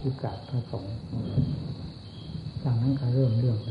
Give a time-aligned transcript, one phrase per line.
[0.00, 0.94] ที่กราบพระสงฆ์
[2.62, 3.68] จากนั้นก็เริ่มเรื่องไป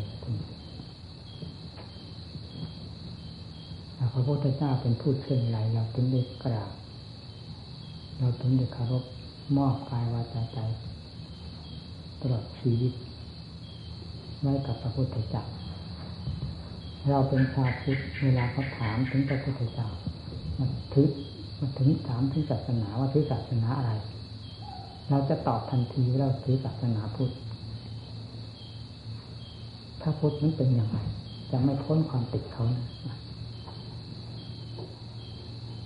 [4.13, 6.71] พระพุทธเจ้าเป็นผู้เช่นไรเราถึงได้กราบ
[8.20, 9.04] เราถึงได้คารพ
[9.57, 10.60] มอบกายวาจาใจ
[12.21, 12.93] ตลอดชีวิต
[14.41, 15.43] ไว้กับพระพุทธเจ้า
[17.09, 19.89] เราเป็นชาวพุทธเวลาเขาถามถึงพระพุทธเจ้า
[20.57, 21.07] มันถึง
[21.59, 23.91] มันถึงถามถึงศาสนาว่าถือศาสนาอะไร
[25.09, 27.33] เราจะตอบทันทีว่เราถือศาสนาพุทธ
[30.01, 30.97] ถ้าพุทธนั้นเป็นอย่างไร
[31.51, 32.85] จะไม่พ้นความติดเขานะ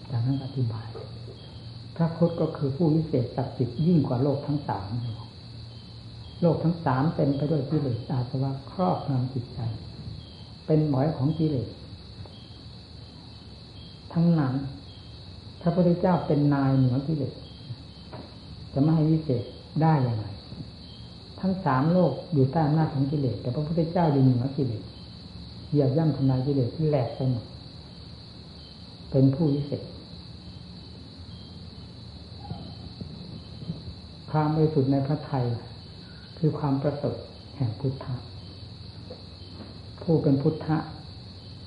[0.10, 0.88] จากนั้นอธิบาย
[1.96, 4.90] พระพุทธก็คือผู้วิเศษศักดิ์สิทธิ์ยิ่งกว่าโลกทั้งสาม
[6.42, 9.60] โลกทั้งสามเต็มไปด้วยกิเลสอาสวะครอบงำจิตใจ
[10.66, 11.70] เป็นหมอยของกิเลส
[14.14, 14.56] ทั้งนั้น
[15.62, 17.34] พระพุทธเจ้าเป็นนายเหนือกิเลส
[18.74, 19.44] จะไม่ให้วิเศษ
[19.82, 20.26] ได้อย่างไร
[21.40, 24.84] ทั้งสามโลกอยู่ใต้อำนาจของกิเลสแต่พระพุทธเจ้าอยู่เหนือกิเลส
[25.70, 27.46] เหยียบย่ำทำลายกิเลสที่แหลกไปหมด
[29.12, 29.84] เป็นผู้วิเศษ
[34.32, 35.46] ความบริสุทธิ์ในพระไทย
[36.38, 37.18] คือความประเสริฐ
[37.56, 38.16] แห่งพุทธะ
[40.02, 40.78] ผู้เป็นพุทธะ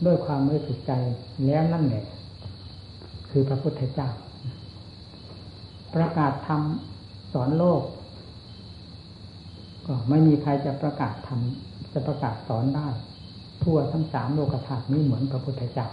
[0.07, 0.93] ด้วยความบริสุทธิ์ใจ
[1.47, 2.05] แล้วนั่นแหละ
[3.31, 4.09] คือพระพุทธเจ้า
[5.95, 6.63] ประกาศธรรม
[7.33, 7.83] สอนโลก
[9.87, 11.41] ก็ไม่มีใครจะประกาศธรรม
[11.93, 12.89] จะประกาศสอนได้
[13.63, 15.89] ทั่วทั้งสามโลกธาตุนี้เหมือนพระพุทธเจ้า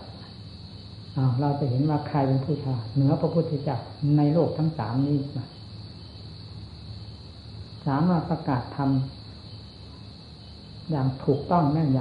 [1.41, 3.77] เราจะเห็นว่าใครเป็นผู้ฉลาดเหนือพระพุทธเจ้า
[4.17, 5.47] ในโลกทั้งสามนี้นะ
[7.87, 8.89] สามารถประกาศธรรม
[10.91, 11.99] อย่างถูกต้องแน่นย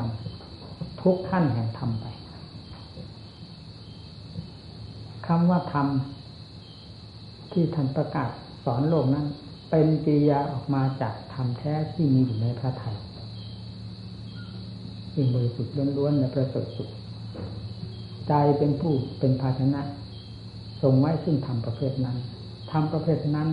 [0.51, 2.07] ำทุกขั้นแห่งธรรมไป
[5.27, 5.87] คำว่าธรรม
[7.53, 8.31] ที่ท่านประกาศ
[8.65, 9.27] สอนโลกนั้น
[9.71, 12.97] เป็นกิริยาออกมาจากธรรมแท้ที่มีอยู่ในพระไทย
[15.15, 16.89] สิ่งบริสุทธิ์ล้วนๆในประเสริฐสุด
[18.29, 19.83] ใจเป็นผู้เป็นภาชนะ
[20.83, 22.17] ทรงไว้ซึ่งธรรมประเภทนั้น
[22.71, 23.49] ธรรมประเภทนั้น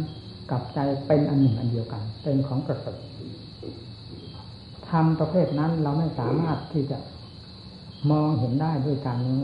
[0.52, 3.00] กับใจเป็นอันหนึ่งอันเดียวกัน เป็นของประเสริฐ
[4.90, 6.98] ธรรมประเภทนั้นเราไม่สามารถที่จะ
[8.12, 9.40] มองเห็นได้ด้วยการนี้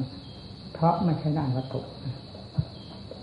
[0.74, 1.82] เพราะไม่ใช่ด้านวัตถุ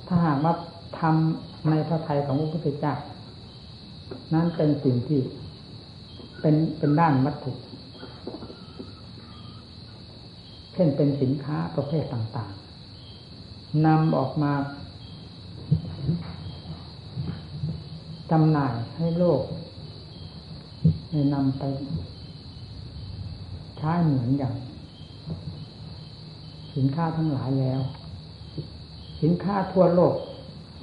[0.06, 0.55] ถ้าหากว่า
[1.00, 2.95] ทำ ในพระทัยของพระพุทธเจ้า
[4.34, 5.21] นั้นเป็นสิ่งที่
[6.41, 7.53] เป็นเป็นด้านวัตถุ
[10.73, 14.53] เช่นเป็นสินค้าประเภทต่างๆนำออกมา
[18.31, 19.43] จำหน่ายให้โลก
[21.11, 21.62] ให้นำไป
[23.77, 24.55] ใช้เหมือนอย่าง
[26.77, 27.81] สินค้าทั้งหลายแล้ว
[29.23, 30.15] สินค้าทั่วโลก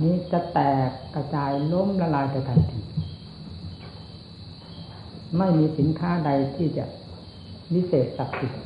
[0.03, 2.81] นี้จะแตกกระจายล้มละลายไปทันที
[5.37, 6.85] ไม่มีสินค้าใดที่จะ
[7.73, 8.61] วิเศษศักดิ์สิทธิ์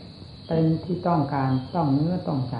[0.47, 2.55] เป็นที่ต้องการต้องเนื้อต้องใจ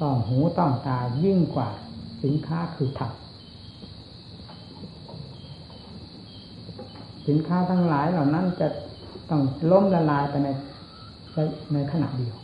[0.00, 1.68] ต้องหูต้องตายิ่งกว่า
[2.22, 3.12] สินค้าคือถัก
[7.28, 8.68] สินค้าทั้งหลายเหล่านั้นจะ
[9.30, 10.48] ต้องล้มละลายไปใน
[11.72, 12.36] ในขณะเดียว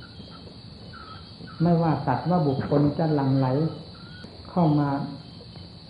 [1.63, 3.47] ไม่ว่าสัตว์ว่าบุคคลจะหลั่งไหล
[4.51, 4.91] เข้ามา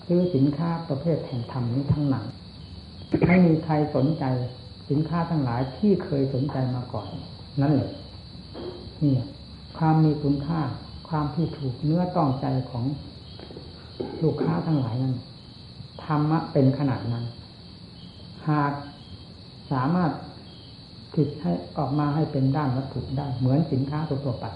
[0.06, 2.25] ซื้อสินค้าประเภทแห่งธรรมนี้ทั้งนั้น
[3.26, 4.25] ไม่มีใครสนใจ
[4.91, 7.06] สินค้าทั้งหลายที่เคยสนใจมาก่อน
[7.60, 7.91] นั่นแหละ
[9.03, 9.15] นี่
[9.78, 10.60] ความมีคุณค่า
[11.09, 12.84] ความที่ถูกเนื้อต้องใจของ
[14.22, 15.15] ลูกค้าทั้งหลายนั้น
[16.04, 17.25] ธรรมะเป็นขนาดนั้น
[18.48, 18.72] หาก
[19.72, 20.10] สามารถ
[21.15, 24.47] ผิดให้ออกมาให้เป็นด้านวัตถุได้เหมือนสินค้าตัวไป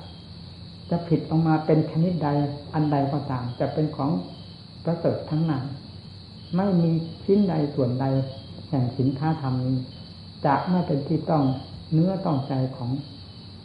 [0.90, 2.28] จะผิดออกมาเป็นชนิดใด
[2.74, 4.10] อันใดก็ตาม จะเป็นของ
[4.84, 5.64] ประเสริฐทั้งนั้น
[6.56, 6.90] ไม่มี
[7.24, 8.04] ชิ้นใดส่วนใด
[8.68, 9.76] แห่งสินค้าธรรมนี้
[10.46, 11.44] จะไม่เป็นที่ต้อง
[11.92, 12.90] เนื้อต้องใจของ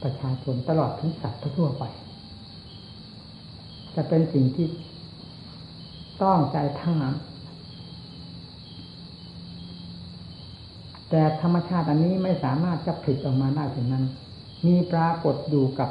[0.03, 1.83] ประชาชนตลอดถึงสัตว์ทั่วไป
[3.95, 4.67] จะเป็นสิ่งที่
[6.21, 7.15] ต้องใจทั้งนั้น
[11.09, 14.05] แต่ธรรมชาติอันนี้ไม่สามารถจะผิดออกมาได้ถึงนั้น
[14.67, 15.89] มีปรากฏอยู่กับ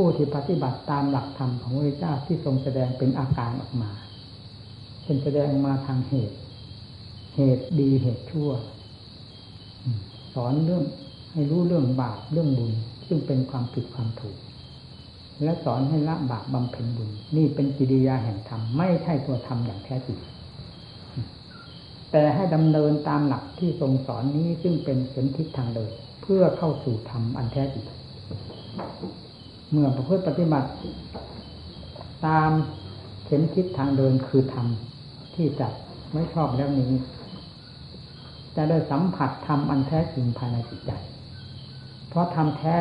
[0.00, 3.90] ผู้ที่ปฏิบัติตามหลักธรรมของพระเจ้าที่ทรงแสดงเป็นอาการออกมา
[5.04, 6.36] เป็นแสดงมาทางเหตุ
[7.36, 8.50] เหตุดีเหตุชั่ว
[10.34, 10.84] สอนเรื่อง
[11.32, 12.72] ให้รู้เรื่องบาปเรื่องบุญ
[13.06, 14.36] ซึ่งเป็นความผิดความถูก
[15.42, 20.18] และสอนให้ละบาปบำเพ็ญบุญ นี่เป็นกิริยาแห่งธรรมไม่ใช่ตัวธรรมอย่างแท้จริง
[22.12, 25.92] แต่ให้ดำเนินตามหลักที่ทรงสอนนี้ซึ่งเป็นเส้นทิศทางเดิน
[26.22, 27.84] เพื่อเข้าสู่ธรรมอันแท้จริง
[29.70, 30.68] เมื่อประพฤติปฏิบัติ
[32.26, 32.50] ตาม
[33.24, 34.66] เข็มทิศทางเดินคือธรรม
[35.34, 35.72] ที่จัด
[36.12, 36.92] ไม่ชอบแล้วนี้
[38.56, 40.92] จะได้สัมผัสธรรมอันแท้จริงภายในจิตใจ
[42.08, 42.76] เพราะธรรมแท้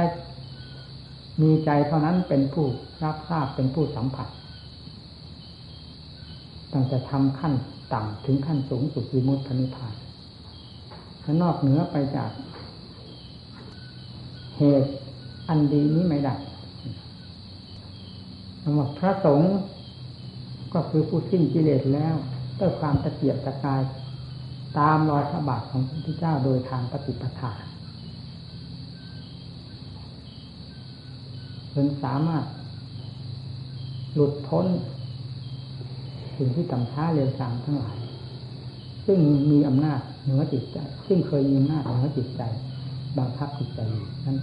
[1.42, 2.66] มีใจเท่านั้นเป็นผู้
[3.04, 4.28] รับทราบเป็นผู้สัมผัส
[6.74, 7.54] ตั้งแต่ทำขั้น
[7.94, 9.94] ต่ำถึงขั้นสูงสุดวิมุตตินิพพาน
[11.24, 12.32] ถ้านอกเหนือไปจาก
[14.58, 14.90] เหตุ
[15.50, 16.36] อันดีนี้ไม่ได้
[18.78, 19.54] ว่าพระสงฆ์
[20.74, 22.16] ก็คือผู้สิ้นกิเลสแล้ว
[22.60, 23.82] ด้วยความตะเกียบตะกาย
[24.80, 27.52] ตามรอยพระบาทของพระพุทธเจ้าโดยทางปฏิปทา
[31.74, 32.44] จนสามารถ
[34.14, 34.66] หลุดพ้น
[36.38, 37.98] สิ่งที่ต่ำช้าเร็วซามทั้งหลาย
[39.06, 39.20] ซึ่ง
[39.52, 40.78] มีอำนาจเหนือจิตใจ
[41.08, 42.42] ซึ่งเคยมีอำนาจเหนือจิตใจ
[43.18, 43.80] บังคับจิตใจ
[44.26, 44.38] นั้น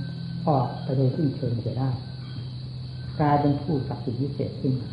[0.48, 1.90] ออกไปโดยที่เชิญเสียได้
[3.20, 4.90] กลายเป็นผู้ศักดิ์สิทธิ์วิเศษขึ้นมา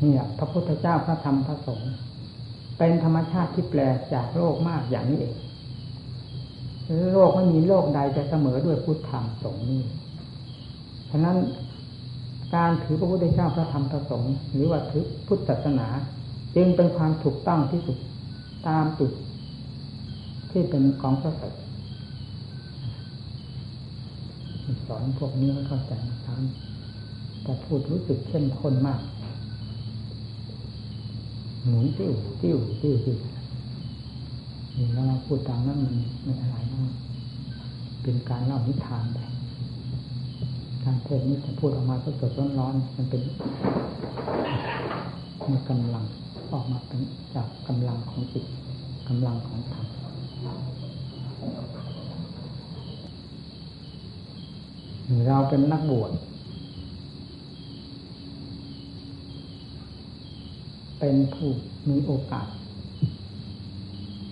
[0.00, 1.92] เนี่ย พระพุทธเจ้าพระธรรมพระสงฆ์
[2.78, 3.80] เป็นธรรมชาติที่แปล
[4.12, 5.34] จากโลกมากอย่างนี้เอง
[7.12, 9.82] โลกไม่มีโลกใดจะเสมอด้วยพุทธธรรมสงฆ์นี้
[11.10, 11.36] ฉะนั้น
[12.54, 15.88] การถือพระพุทธเจ้าพระธรรมพระสงฆ์หรือว่าถือพุทธศาสนา
[16.56, 17.98] จึงเป็นความถูกต้องที่สุด
[18.68, 19.10] ตามจุด
[20.50, 21.52] ที่เป็นของพระสัจ
[24.86, 26.40] สอนพวกนี้ให้เข้าใจนะครับ
[27.44, 29.00] แต่พูดรู้สึกเข้มข้นมาก
[31.66, 32.12] หมุนติ้ว
[32.42, 33.18] ติ้วติ้วติ้ว
[34.76, 36.80] นี่แล้วเราพูดตามนั้นมันไม่อะไรนะ
[38.02, 39.18] เป็นการเล่านิทานไป
[40.84, 43.20] การเทศนี้จะพูดออกมาสดๆร้อนๆมันเป็น
[45.50, 46.04] มีกำลัง
[46.52, 47.00] ออกมาเป็น
[47.34, 48.44] จากกำลังของจิต
[49.08, 49.86] กำลังของธรรม
[55.28, 56.10] เราเป็นนักบวช
[61.06, 61.50] เป็นผู้
[61.90, 62.46] มีโอกาส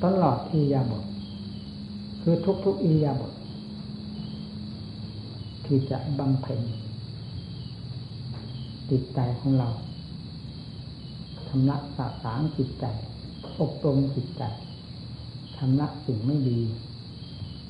[0.04, 1.04] ตลอดที่ยาบท
[2.22, 2.34] คือ
[2.64, 3.32] ทุกๆอียาบท
[5.66, 6.60] ที่จะบำเพ็ญ
[8.90, 9.68] จิตใจของเรา
[11.48, 12.84] ชำระสาสางจิตใจ
[13.60, 14.42] อบรมจิตใจ
[15.56, 16.60] ชำระสิ่งไม่ดี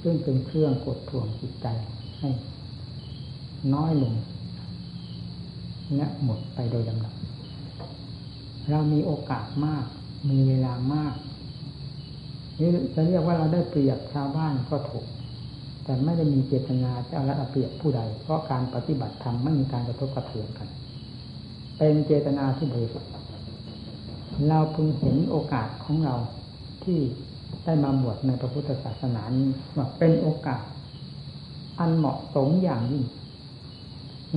[0.02, 1.66] ซึ่งเป็นเครื่องกดท่วงจิตใจ
[2.18, 2.30] ให้
[3.74, 4.14] น้อยลง
[5.96, 7.14] และหมดไปโดยลำดับ
[8.70, 9.84] เรามีโอกาสมาก
[10.30, 11.14] มีเวลามาก
[12.60, 15.06] นี่จะเรียกว่าเราได้เปรียบชาวบ้านก็ถูก
[15.84, 20.68] แต่ไม่ได้มีเจตนาจะเอาละเปรียบผู้ใด เพราะการปฏิบัติธรรมไม่มีการกระทบกระเทือนกัน
[21.78, 23.10] เป็นเจตนาที่บริสุทธิ์
[24.48, 26.14] เราพึงเห็นโอกาสของเรา
[26.84, 26.98] ที่
[27.64, 30.62] ได้มาบวชในพระพุทธศาสนานี้ว่าเป็นโอกาส
[31.78, 33.04] อันเหมาะสมอย่างยิ่ง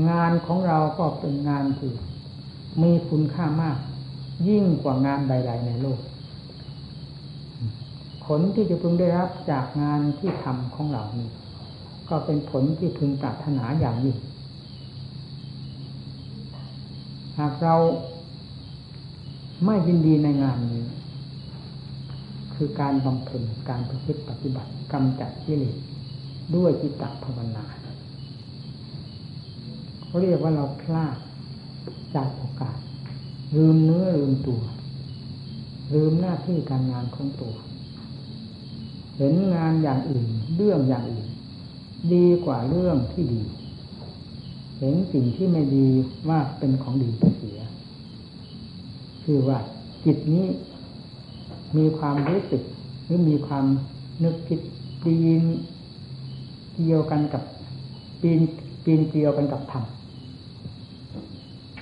[0.10, 1.94] งานของเราก็เป็นงานที่
[2.82, 3.78] มีคุณค่ามาก
[4.48, 6.00] ยิ่งกว่างานใด ๆ ในโลก
[8.26, 11.30] ผลที่จะพึงได้รับจากงานที่ทำของเรานี้
[12.10, 14.18] ก็เป็นผลที่พึงปรารถนาอย่างยิ่ง
[17.40, 17.76] หากเรา
[19.66, 20.84] ไม่ยินดีในงานนี้
[22.56, 25.78] คือการบำเพ็ญการประพฤติปฏิบัติกำจัดกิเลส
[26.56, 27.66] ด้วยจิตตภาวนา
[30.06, 31.18] เขาเรียกว่าเราพลาด
[32.16, 32.78] จากโอกาส
[33.56, 34.62] ลืมเนื้อลืมตัว
[35.94, 37.54] ลืมหน้าที่การงานของตัว
[39.18, 41.28] เห็นงานอย่างอื่น เรื่องอย่างอื่น
[42.14, 43.42] ดีกว่าเรื่องที่ดี
[44.80, 45.88] เห็นสิ่งที่ไม่ดี
[46.30, 47.60] ว่าเป็นของดีไปเสีย
[49.24, 49.60] คือว่า
[50.06, 50.46] จิตนี้
[51.78, 52.62] มีความรู้สึก
[53.06, 53.66] หรือมีความ
[54.24, 54.60] นึกคิด
[55.04, 55.44] ปีน
[56.76, 57.44] เกี่ยวกันกับ
[58.22, 58.40] ปีน
[58.84, 59.84] ปีนเกี่ยวกันกับธรรม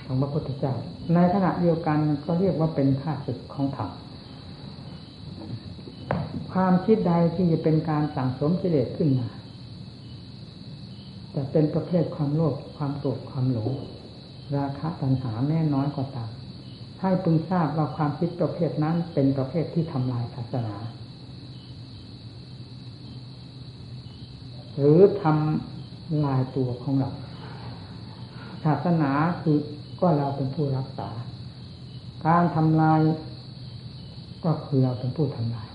[0.04, 0.74] ของพระพุทธเจ้า
[1.14, 3.90] ในขณะเดียวกันก็เรียกว่าเป็นข้าศึกของธรรม
[6.52, 9.28] ความคิดใดที่จะเป็นการสั่งสมกิเลสขึ้นมา
[11.32, 13.70] แต่เป็นประเภทความโลภความโกรธความหลง
[14.56, 16.30] ราคะตัณหาแน่น้อยกว่าตาม
[17.00, 20.74] ให้พึงทราบว่าความคิดประเภทนั้นเป็นประเภทที่ทำลายศาสนา
[24.76, 27.10] หรือทำลายตัวของเรา
[28.64, 29.10] ศาสนา
[29.42, 29.58] คือ
[30.06, 31.08] ก็เราเป็นผู้รักษา
[32.26, 33.00] การทำลาย
[34.44, 35.68] ก็คือเราเป็นผู้ทำลาย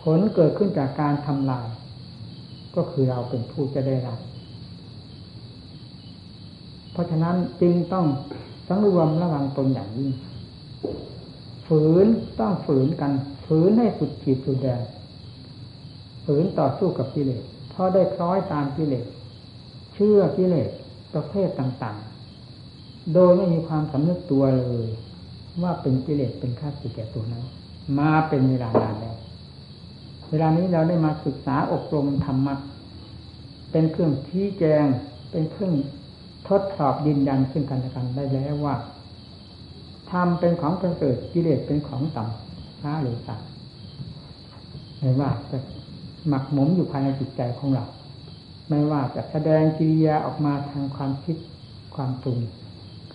[0.00, 1.66] ผลเกิดขึ้นจากการทำลาย
[2.76, 4.18] ก็คือเราเป็นผู้จะได้รับ
[6.92, 8.06] เพราะฉะนั้นจึงต้อง
[8.68, 10.12] สังรวมระวังตนอย่างยิ่ง
[11.66, 12.06] ฝืน
[12.40, 13.12] ต้องฝืนกัน
[13.46, 14.82] ฝืนให้สุดขีดสุดแดน
[16.24, 19.06] ฝืนต่อสู้กับกิเลสเพราะได้คล้อยตามกิเลส
[19.94, 20.70] เชื่อกิเลส
[21.14, 21.98] ประเภทต่าง
[23.14, 24.88] โดยไม่มีความสำนึกตัวเลย
[25.62, 27.44] ว่าเป็นกิเลสเป็นข้าศึกแก่ตัวนั้น
[27.98, 29.16] มาเป็นเวลานานแล้ว
[30.30, 32.54] เวลานี้เราได้มาศึกษาอบรมธรรมะ
[33.72, 34.84] เป็นเครื่องชี้แจง
[35.30, 35.74] เป็นเครื่อง
[36.48, 38.74] ทดสอบยืนยันซึ่งกันและกันได้แล้วว่า
[40.10, 43.48] ธรรมเป็นของประเสริฐกิเลสเป็นของต่ำช้าหรือสัตว์
[44.98, 45.58] ไม่ว่าจะ
[46.28, 47.84] หมักหมมอยู่ภายในจิตใจของเรา
[48.68, 51.36] ไม่ว่าจะแสดงกิริยาออกมาทางความคิด
[51.94, 52.38] ความปรุง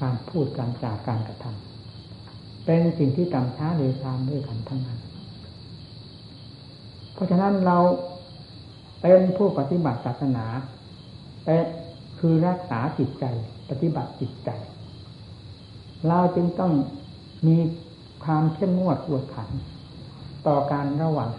[0.01, 4.99] การพูดการจากการกระทำเป็นสิ่งที่ต่ำช้าเลยตามด้วยกันทั้งนั้น
[7.13, 7.77] เพราะฉะนั้นเรา
[9.01, 10.45] เป็นผู้ปฏิบัติศาสนา
[11.43, 11.61] เป็น
[12.19, 13.25] คือรักษาจิตใจ
[13.69, 14.49] ปฏิบัติจิตใจ
[16.07, 16.73] เราจึงต้อง
[17.47, 17.57] มี
[18.23, 19.49] ความเข้มงวดกวดขัน
[20.47, 21.31] ต่อการระวัง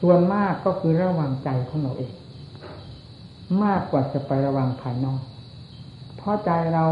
[0.00, 2.12] ส่วนมากก็คือระวังใจของเราเอง
[3.64, 5.20] มากกว่าจะไประวังภายนอก
[6.22, 6.84] เพราะใจเรา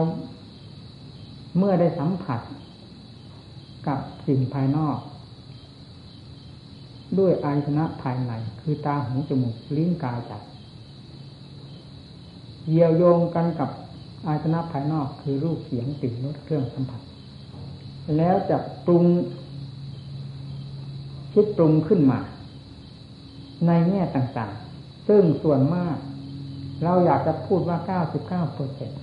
[1.58, 2.40] เมื่อได้สัมผัส
[3.86, 4.98] กับสิ่งภายนอก
[7.18, 10.32] ด้วยอายตนะภายในคือตาหูจมูกลิ้นกายใจ
[12.68, 13.70] เยี่ยวโยงกันกับ
[14.26, 17.02] อายตนะภายนอกคือรูปเสียงกลิ่นรสเครื่องสัมผัส
[18.16, 18.56] แล้วจะ
[18.86, 19.04] ปรุง
[21.32, 22.18] คิดปรุงขึ้นมา
[23.66, 25.96] ในแง่ต่างๆ ซึ่งส่วนมาก
[26.84, 29.00] เราอยากจะพูดว่าเก้าสิบเก้าเปอร์เซ็นต์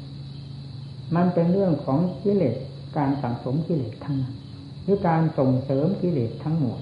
[1.15, 2.55] มันเป็นเรื่องของกิเลส
[2.97, 4.35] การสังสมกิเลสทั้งนั้น
[4.83, 6.79] หรือการส่งเสริมกิเลสทั้งหมด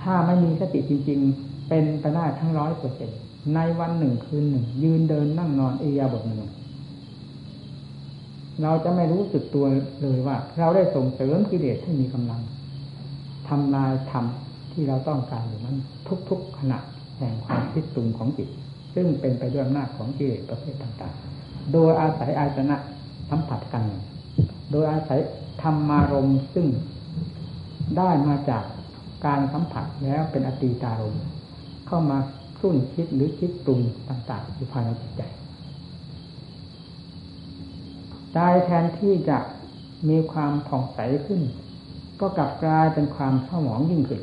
[0.00, 3.18] ถ้าไม่มีสติจริง ๆ เป็นไปได้ทั้งร้อยเปอร์เซ็นต์
[3.54, 6.40] ในวันหนึ่งคืนหนึ่ง ยืนเดินนั่งนอนเอียบทหนึ่ง
[8.62, 9.66] เราจะไม่รู้สึกตัว
[10.02, 12.40] เลยว่า เราได้ส่งเสริมกิเลสให้มีกำลัง
[13.48, 14.24] ทำลายธรรม
[14.72, 15.76] ที่เราต้องการอยู่นั้น
[16.28, 16.78] ทุกๆขณะ
[17.18, 18.48] แห่งความคิดตุงของจิต
[18.94, 21.33] ซึ่งเป็นไปด้วยอำนาจของกิเลสประเภทต่างๆ
[21.72, 22.76] โดยอาศัยอาจนะ
[23.30, 23.84] สัมผัสกัน
[24.72, 25.20] โดยอาศัย
[25.62, 26.66] ธรรมารมซึ่ง
[27.96, 28.64] ได้มาจาก
[29.26, 31.16] การสัมผัสแล้วเป็นอตีตารม
[31.86, 35.22] เข้ามาุ้นคิดหรือคิดปรุงต่างๆอยู่ภายในจิตใจ
[38.32, 39.38] ใจแทนที่จะ
[40.08, 41.40] มีความผ่องใสขึ้น
[42.20, 44.22] ก็กลับกลายเป็นความเศร้าหมองยิ่งขึ้น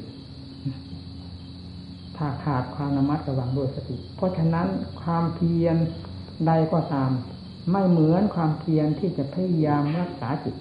[2.15, 4.67] ถ้าขาดความระมัดระวังด้วยสติ เพราะฉะนั้น
[5.01, 5.77] ความเพียร
[6.47, 7.11] ใดก็ตาม
[7.71, 10.55] ไม่เหมือนความเพียรที่จะพยายามรักษาจิต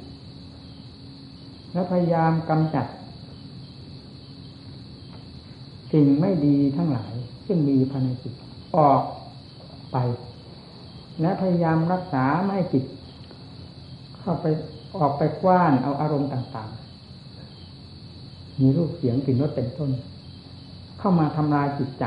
[1.73, 2.87] และพยายามกำจัด
[5.93, 7.13] สิ่งไม่ดีทั้งหลาย
[7.47, 8.35] ซึ่งมีภายในจิต
[8.77, 9.03] ออก
[9.93, 9.97] ไป
[11.21, 12.85] และพยายามรักษาไม่ให้จิต
[14.21, 14.47] เข้าไป
[14.97, 19.91] ออกไปกว้านเอาอารมณ์ต่างๆ มีรูปเสียงกลิ่นรสเป็นต้น
[20.99, 22.05] เข้ามาทำลายจิตใจ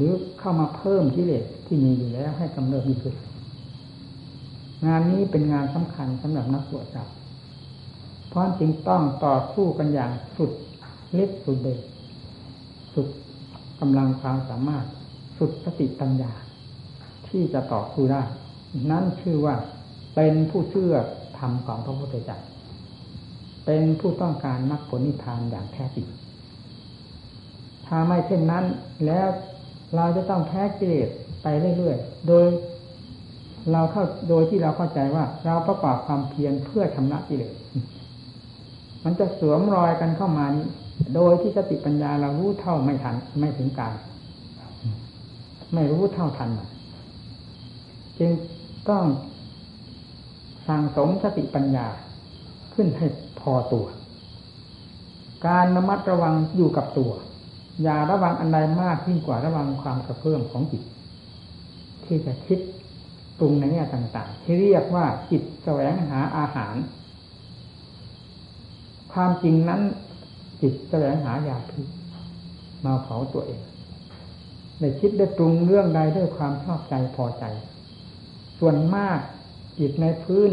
[0.00, 3.14] หรือเข้ามาเพิ่มกิเลสที่มีอยู่แล้วให้กำเริบมีขึ้น
[4.86, 7.04] งานนี้เป็นงานสำคัญสำหรับนักบวชเรา
[8.28, 10.52] เพราะจริงต้องต่อสู้กันอย่างสุด
[11.22, 11.80] ฤทธิ์สุดเดช
[12.94, 13.08] สุด
[13.80, 14.84] กำลังความสามารถ
[15.38, 16.32] สุดสติปัญญา
[17.28, 18.22] ที่จะต่อสู้ได้
[18.90, 19.54] นั่นชื่อว่า
[20.14, 20.94] เป็นผู้เชื่อ
[21.38, 22.38] ธรรมของพระพุทธเจ้า
[23.66, 26.06] เป็นผู้ต้องการมรรคผลนิพพานอย่างแท้จริง
[27.86, 28.64] ถ้าไม่เช่นนั้น
[29.06, 29.28] แล้ว
[29.96, 31.08] เราจะต้องแพ้กิเลส
[31.42, 32.44] ไปเรื่อยๆ โดย
[33.72, 37.52] เราเข้าโดยที่เราเข้าใจว่า เราประกอบความเพียรเพื่อชำระกิเลส
[39.04, 40.66] มันจะสวมรอยกันเข้ามานี้
[41.14, 43.94] โดยที่สติปัญญาเรารู้เท่าไม่ทันไม่ถึงการ
[45.74, 46.50] ไม่รู้เท่าทัน
[48.18, 48.30] จึง
[48.88, 49.04] ต้อง
[50.68, 51.86] สั่งสมสติปัญญา
[52.74, 53.06] ขึ้นให้
[53.40, 53.86] พอตัว
[55.46, 57.12] การระมัดระวังอยู่กับตัว
[57.82, 60.82] อย่าระวังอันใดมากยิ่งกว่าระวังความกระเพื่อมของจิต
[62.04, 62.58] ที่จะคิด
[63.38, 66.74] ปรุงในแง่ต่าง ๆ ที่เรียกว่าจิตแสวงหาอาหาร
[69.12, 69.80] ความจริงนั้น
[70.62, 71.86] จิตแสวงหายาพิษ
[72.84, 73.60] มาเผาตัวเอง
[74.78, 77.44] ในคิดได้ปรุงเรื่องใดด้วยความชอบใจพอใจ
[78.58, 79.18] ส่วนมาก
[79.78, 80.50] จิตในพื้น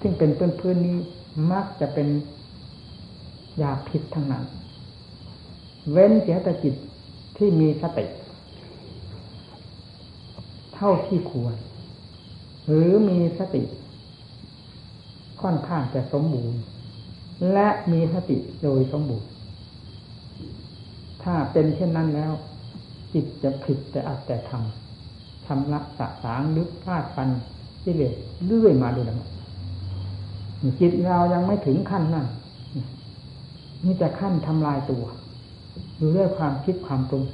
[0.00, 0.96] ซึ่งเป็นพื้นพื้นนี้
[1.52, 2.08] มักจะเป็น
[3.62, 4.44] ยาพิษทั้งนั้น
[5.90, 6.74] เว้นเสียแต่จิต
[7.36, 8.06] ที่มีสติ
[10.74, 11.54] เท่าที่ควร
[12.66, 13.62] หรือมีสติ
[15.40, 16.60] ค่อนข้างจะสมบูรณ์
[17.52, 19.28] และมีสติโดยสมบูรณ์
[21.22, 22.32] ถ้าเป็นเช่นนั้นแล้ว
[23.12, 27.28] จิตจะผิดแต่อัดแต่ทำทำละสะสางลึกพลาดปัน
[27.82, 28.12] ที่เลย
[28.44, 29.20] เลื่อยมาดูดัง
[30.80, 32.26] จิตเรายังไม่ถึงขั้นนั้น
[33.84, 35.04] นี่จะขั้นทำลายตัว
[35.98, 37.24] อยู่ด้วยความคิดความตรง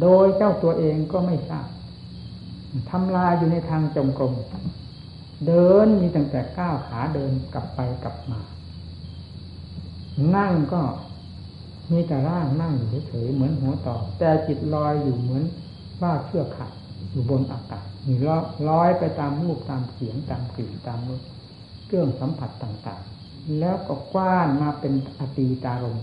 [0.00, 1.66] โดยเจ้าตัวเองก็ไม่ทราบ
[2.90, 4.34] ทำลายอยู่ในทางจงกรม
[5.46, 8.40] เดินมีตั้งแต่ก้าวขาเดินกลับไปกลับมา
[10.36, 10.82] นั่งก็
[11.92, 15.44] มีแต่ร่างนั่งอยู่เฉยๆเหมือนหัวต่อ แต่จิตลอยอยู่เหมือน
[16.02, 16.72] ว่าเชือกขาด
[17.10, 18.14] อยู่บนอากาศมี
[18.68, 21.20] ลอยไปตามรูปตามเสียงตามกลิ่นตามรส
[21.86, 26.00] เครื่องสัมผัสต่างๆ แล้วก็กว้านมาเป็นอตีตารมค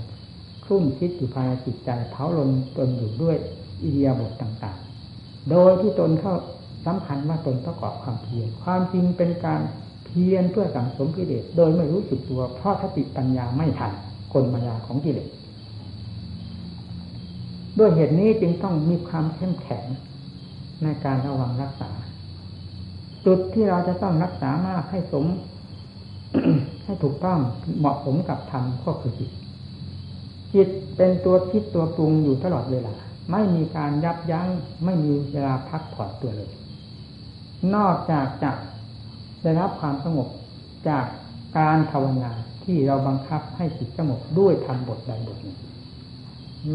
[0.69, 3.37] รุ่นคิดอยู่ภายในจิตใจเผาลนตนอยู่ด้วย
[3.81, 6.35] อิเดียบทต่างๆ โดยที่ตนเข้า
[6.85, 9.61] สำคัญว่าตนประกอบความเพียรความจริงเป็นการ
[10.05, 13.91] เพียรเพื่อสังสมกิเลสโดยไม่รู้สึกตัวเพราะสติปัญญาไม่ทัน
[14.33, 15.29] กลมายาของกิเลส
[17.79, 19.85] ด้วยเหตุนี้จึงต้องมีความเข้มแข็ง
[20.83, 21.91] ในการระวังรักษา
[23.25, 25.25] จุดที่เราจะต้องรักษามากให้สม
[26.83, 27.39] ให้ถูกต้อง
[27.79, 29.29] เหมาะสมกับธรรมก็คือจิต
[30.53, 32.95] จิตเป็นตัวคิดตัวปรุงอยู่ตลอดเวลา
[33.31, 34.47] ไม่มีการยับยัง้ง
[34.85, 36.51] ไม่มีเวลาพักผ่อนตัวเลย
[37.75, 38.51] นอกจากจะ
[39.43, 40.27] ได้รับความสงบ
[40.89, 41.05] จาก
[41.57, 42.31] การภาวนา
[42.63, 45.57] ที่เราบังคับให้จิตสงบด้วยทำบทใดบทหนึ่ง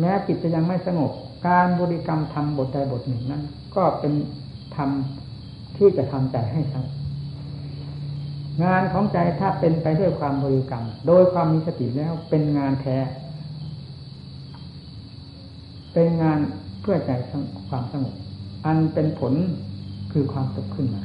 [0.00, 1.12] แม้จิตจะยังไม่สงบ
[1.48, 3.42] การบริกรรมทำบทใดบทหนึ่งนั้น
[3.76, 4.12] ก็เป็น
[4.76, 6.94] ทำที่จะทำใจให้สงบ
[8.64, 12.96] งานของใจถ้าเป็นไปด้วยความบริกรรม โดยความมีสติแล้วเป็นงานแท้
[15.94, 16.38] เป็นงาน
[16.80, 17.10] เพื่อใจ
[17.68, 18.14] ความสงบ
[18.66, 19.32] อันเป็นผล
[20.12, 21.02] คือความสุขขึ้นมา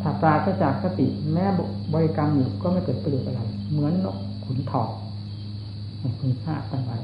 [0.00, 1.44] ถ้าปราศจากสติแม้
[1.94, 3.40] บริกรรมอยู่ก็ไม่เกิดประโยชน์อะไร
[3.72, 4.88] เหมือนนกขุนทอง
[6.20, 6.98] คุณทราบกันไว้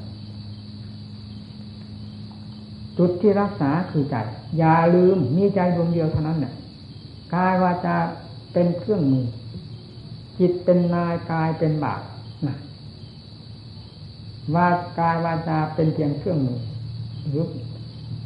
[2.98, 4.16] จุดที่รักษาคือใจ
[4.58, 6.54] อย่าลืมมีใจดวงเดียวเท่านั้นเนี่ย
[7.34, 7.96] กายวาจา
[8.52, 9.26] เป็นเครื่องมือ
[10.38, 12.02] จิตเป็นนายกายเป็นบาป
[12.46, 12.56] นะ
[14.54, 16.58] วากายวาจาเป็นเพียงเครื่องมือ
[17.28, 17.44] หรือ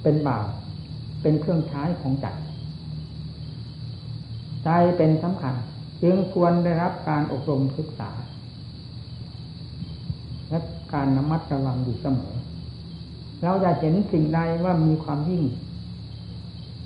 [0.03, 0.49] เป็นบาป
[1.23, 2.27] เป็นเครื่องใช้ของใจ
[4.65, 5.55] ใจเป็นสำคัญ
[6.03, 8.11] จึงควรได้รับการอบรมศึกษา
[10.49, 10.59] และ
[10.93, 12.35] การนมัดระวังอยู่เสมอ
[13.43, 15.45] เราจะเห็นสิ่งใดว่ามีความยิ่ง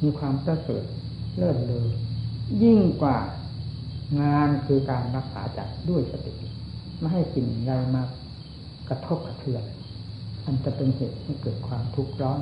[0.02, 0.84] มีความประเสริฐ
[1.36, 1.86] เลิศเลอ
[2.62, 3.18] ยิ่งกว่า
[4.20, 6.34] งานคือการรักษาใจด้วยสติ
[6.98, 8.02] ไม่ให้สิ่งใดมา
[8.88, 9.62] กระทบกระเทือน
[10.44, 12.40] อันจะเป็นเหตุให้เกิดความทุกข์ร้อน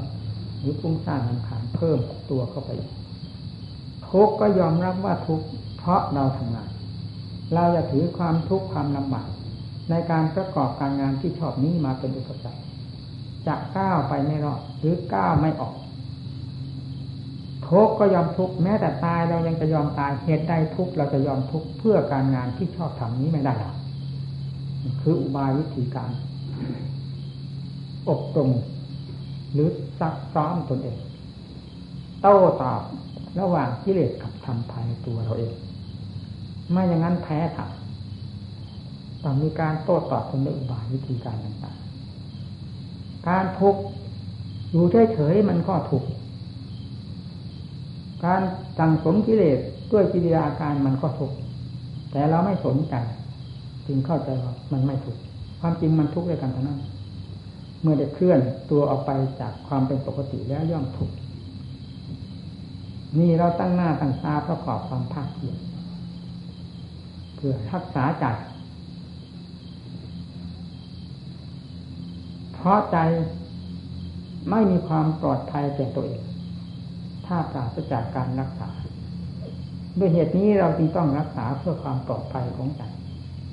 [0.58, 1.98] หรือฟุ้งซ่านลำคาญเพิ่ม
[2.30, 2.70] ตัวเข้าไป
[4.10, 5.42] ทุกก็ยอมรับว่าทุก
[5.78, 6.70] เพราะเราทำงาน
[7.54, 9.28] เราจะถือความทุกข์ความลำบาก
[9.90, 12.62] ในการประกอบการงานที่ชอบนี้มาเป็นอุปสรรค
[13.46, 15.74] จะก้าวไปไม่รอดหรือก้าวไม่ออก
[17.68, 23.76] ทุกก็ยอมทุกแม้แต่ตายเรายังจะยอมตายเหตุใดทุกเราจะยอมทุกเพื่อการงานที่ชอบทำนี้ไม่ได้หรอก
[25.02, 26.10] คืออุบายวิธีการ
[28.08, 28.50] อบรม
[29.52, 29.68] หรือ
[30.00, 30.98] ซักซ้อมตนเอง
[32.22, 32.82] โต้ตอบ
[33.40, 35.54] ระหว่างกิเลสกับธรรมภายในตัวเราเอง
[36.70, 37.70] ไม่อย่างนั้นแพ้ถัง
[39.22, 43.80] ต้องมีการโต้ตอบตนด้วยอุบายวิธีการต่างๆ การทุกข์
[44.70, 46.04] อยู่เฉยๆมันก็ทุก
[48.24, 48.40] การ
[48.78, 49.58] สั่งสมกิเลส
[49.92, 51.32] ด้วยกิริยาการมันก็ทุก
[52.10, 52.94] แต่เราไม่สนใจ
[53.86, 55.16] จึงเข้าใจว่ามันไม่ทุก
[55.60, 56.78] ความจริงมันทุกข์ด้วยกันเท่านั้น
[57.82, 59.10] เมื่อได้เคลื่อนตัวออกไป
[59.40, 61.10] จากความเป็นปกติแล้วย่อมทุก
[63.18, 65.58] นี่เราตั้งหน้าตั้งตาประกอบความภาคเพียร
[67.36, 68.24] เพื่อรักษาใจ
[72.54, 72.96] เพราะใจ
[74.50, 76.22] ไม่มีความปลอดภัยแก่ตัวเอง
[77.26, 78.68] ถ้าปราศจากการรักษา
[79.98, 82.82] ด้วยเหตุนี้เราจึงต้องรักษาเพื่อความปลอดภัยของใจ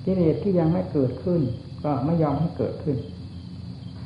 [0.06, 1.42] กิเลสที่ยังไม่เกิดขึ้น
[1.84, 2.98] ก็ไม่ยอมให้เกิดขึ้น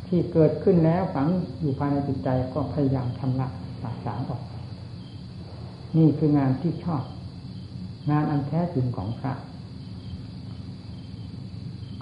[0.10, 1.28] ที่เกิดขึ้นแล้วฝัง
[1.60, 3.48] อยู่ภายในจิตใจก็พยายามทำละ
[3.82, 4.42] สาสางออก
[5.98, 7.04] นี่คืองานที่ชอบ
[8.12, 9.34] งานอันแท้จริงของพระ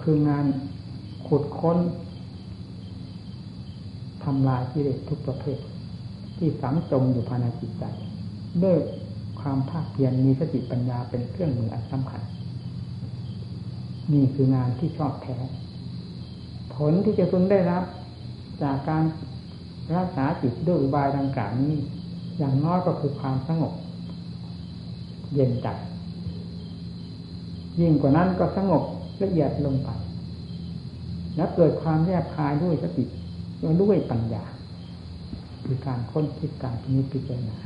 [0.01, 0.45] คืองาน
[1.27, 1.77] ขุดค้น
[4.23, 5.59] ทำลายกิเลสทุกประเภท
[6.37, 7.83] ที่ฝังจมอยู่ภายในจิตใจ
[8.63, 8.77] ด้วย
[9.39, 12.21] ความภาคเพียรมีสติปัญญาเป็นเครื่องมืออันสำคัญ
[14.13, 15.37] นี่คืองานที่ชอบแท้
[16.77, 17.83] ผลที่จะพึงได้รับ
[18.63, 19.03] จากการ
[19.95, 21.75] รักษาจิตด้วยอุบายดังกล่าวนี้
[22.37, 23.73] อย่างน้อยก็คือความสงบ
[25.33, 25.67] เย็นใจ
[27.79, 28.83] ยิ่งกว่านั้นก็สงบ
[29.23, 29.89] ละเอียดลงไป
[31.35, 33.05] และเกิดความแยบคายด้วยสติ
[33.81, 34.43] ด้วยปัญญา
[35.65, 37.57] คือการค้นคิดการมีพิจารณา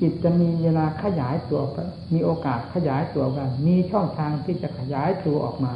[0.00, 1.60] จิตจะมีเวลาขยายตัว
[2.14, 5.72] มีโอกาสขยายตัวกันมีช่องทางที่จะขยายตัวออกมา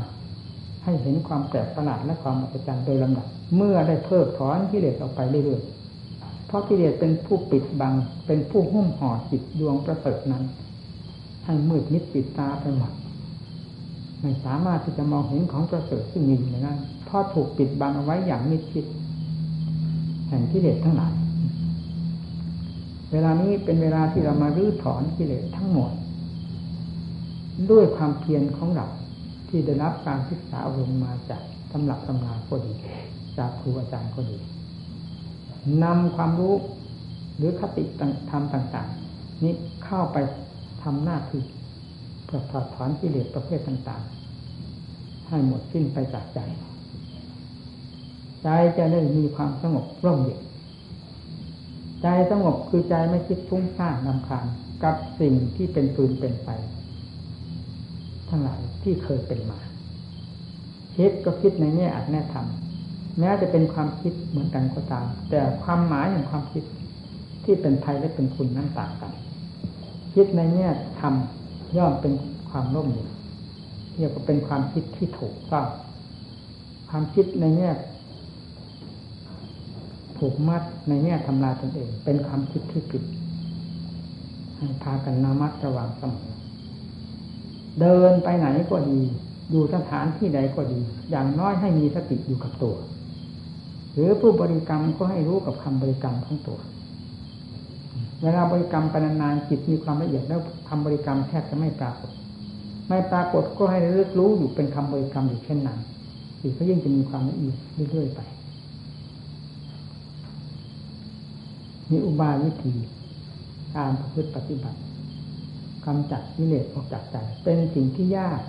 [0.86, 7.94] ให้เห็นความแปลกประหลาดและความอัศจรรย์โดยลำดับเมื่อได้เพิกถอนกิเลสออกไปเรื่อยๆเพราะกิเลสเป็นผู้ปิดบัง
[8.26, 10.44] เป็นผู้หุ้มห่อจิตดวงประเสริฐนั้น
[11.44, 12.92] ให้มืดมิดปิดตาไปหมด
[14.20, 18.84] ไม่สามารถที่จะมองเห็นของประเสริฐที่มีอยู่ในนั้นเพราะถูกปิดบังเอาไว้อย่างมิดชิด
[20.28, 21.12] แห่งกิเลสทั้งหลาย
[23.12, 25.90] เวลานี้เป็นเวลาที่เรามารื้อถอนกิเลสทั้งหมด
[27.70, 28.86] ด้วยความเพียรของเรา
[29.48, 32.72] ที่ได้รับการศึกษาอบรมมาจากตำรับตำราก็ดี
[33.38, 34.36] จากครูอาจารย์ก็ดี
[35.84, 36.54] นำความรู้
[37.36, 37.84] หรือคติ
[38.30, 39.54] ธรรมต่างๆ นี้
[39.84, 40.16] เข้าไป
[40.82, 41.42] ทำหน้าที่
[42.24, 46.40] เพื่อถอดถอนกิเลสประเภทต่างๆ ให้หมดสิ้นไปจากใจ
[48.42, 50.40] ใจจะได้มีความสงบร่มเย็น
[52.02, 54.46] ใจสงบคือใจไม่คิดฟุ้งซ่านนำคาญ
[54.84, 56.48] กับสิ่งที่เป็นปืนเป็นไฟ
[58.28, 59.58] ทั้งหลายที่เคยเป็นมา
[60.96, 66.64] คิดก็คิดในแง่อัดแน่ทำแม้จะเป็นความคิดเหมือนกันก็ตาม แต่ความหมายของความคิด
[67.44, 69.12] ที่เป็นภัยและเป็นคุณนั้นต่างกัน
[70.14, 70.68] คิดในแง่
[71.00, 72.12] ทำย่อมเป็น
[72.50, 73.08] ความร่มเย็น
[73.96, 75.66] เรียกว่าเป็นความคิดที่ถูกต้อง
[76.88, 77.70] ความคิดในแง่
[80.16, 83.02] ผูกมัดในแง่ทำลายตนเอง เป็นความคิดที่ผิด
[84.56, 86.28] ให้พากันนามัดระวังเสมอ
[87.80, 89.00] เดินไปไหนก็ดี
[89.50, 92.76] อยู่สถานที่ใดก็ดี อย่างน้อยให้มีสติอยู่กับตัว
[93.92, 96.58] หรือผู้บริกรรมก็ให้รู้กับคำบริกรรมของตัว
[98.22, 102.10] เวลาบริกรรมไปนานๆจิตมีความละเอียดแล้วคำบริกรรมแทบจะไม่ปรากฏ
[102.88, 105.78] ไม่ปรากฏก็ให้เลือกรู้อยู่เป็นคำบริกรรมอยู่เช่นนั้น
[106.40, 107.56] จิตก็ยิ่งจะมีความละเอียด
[107.90, 108.20] เรื่อยๆไป
[111.90, 112.74] มีอุบายวิธี
[113.74, 114.78] การประพฤติปฏิบัติ
[115.86, 118.40] กำจัดกิเลสออกจากใจเป็นสิ่งที่ยาก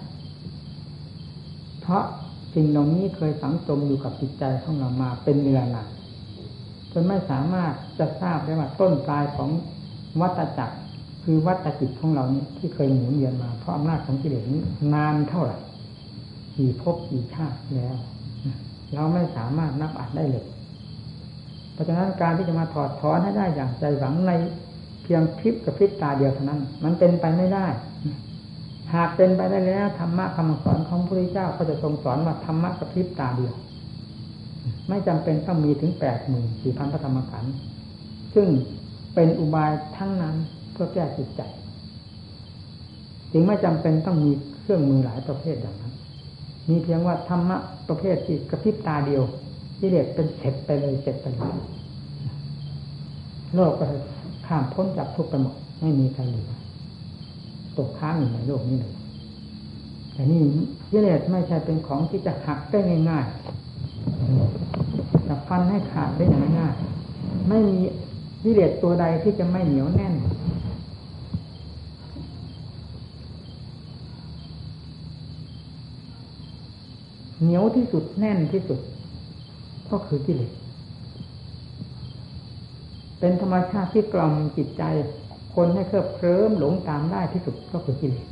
[1.81, 2.03] เพราะ
[2.53, 5.89] สิ่งเหล่านี้เคยสังสมอยู่กับจิตใจของเรามาเป็นเวลานาน
[6.91, 9.49] จนไม่สามารถจะทราบได้ว่าต้นปลายของ
[10.21, 10.77] วัตจักร
[11.23, 14.61] คือวัตจิตของเรานี้ที่เคยหมุนเวียนมาเพราะอำนาจของกิเลสนี้
[14.93, 15.57] นานเท่าไหร่
[16.55, 17.95] กี่ภพกี่ชาติแล้ว
[18.93, 20.45] เราไม่สามารถนับอัดได้เลย
[21.73, 24.31] เพราะฉะนั้นการที่จะมาถอดถอนให้ได้อย่างใจหวังใน
[25.07, 27.65] พียงพริบกับพริบตาเดียวเท่านั้น มันเป็นไปไม่ได้
[28.93, 33.53] หากเป็นไปได้แล้วธรรมะคำสอนของพระพุทธเจ้าก็จะทรงสอนว่าธรรมะกับพริบตาเดียว
[34.89, 37.53] ไม่จำเป็นต้องมีถึงแปดหมื่นสี่พันพระธรรมขันธ์
[38.35, 38.47] ซึ่ง
[39.15, 40.35] เป็นอุบายทั้งนั้น
[40.73, 41.41] เพื่อแก้จิตใจ
[43.31, 45.93] จึงไม่จำเป็นต้องมีเครื่องมือหลายประเภทอย่างนั้น
[46.69, 47.57] มีเพียงว่าธรรมะ
[47.89, 49.23] ประเภทที่กระพริบตาเดียว
[49.77, 51.55] ที่เรียกเป็นเสร็จไปเลยเสร็จไปเลย
[53.55, 53.85] โลกก็
[54.47, 56.51] ข้ามพ้นจากทุกข์ไปหมดไม่มีใครเหลือ
[57.77, 58.93] ตกค้างอยู่ในโลกนี้เลย
[60.13, 60.41] แต่นี่
[60.91, 62.79] กิเลสไม่ใช่เป็นของที่จะหักได้
[63.09, 66.73] ง่ายๆจะฟันให้ขาดได้อย่างง่าย
[67.49, 67.77] ไม่มี
[68.43, 70.13] กิเลสตัวใดที่จะไม่เหนียวแน่น
[77.43, 78.79] เหนียวที่สุดแน่นที่สุด
[79.91, 80.51] ก็คือกิเลส
[83.19, 84.83] เป็นธรรมชาติที่กล่อมจิตใจ
[85.55, 88.27] คนให้เคลิบเคลิ้มหลงตามได้ที่สุดก็คือกิเลส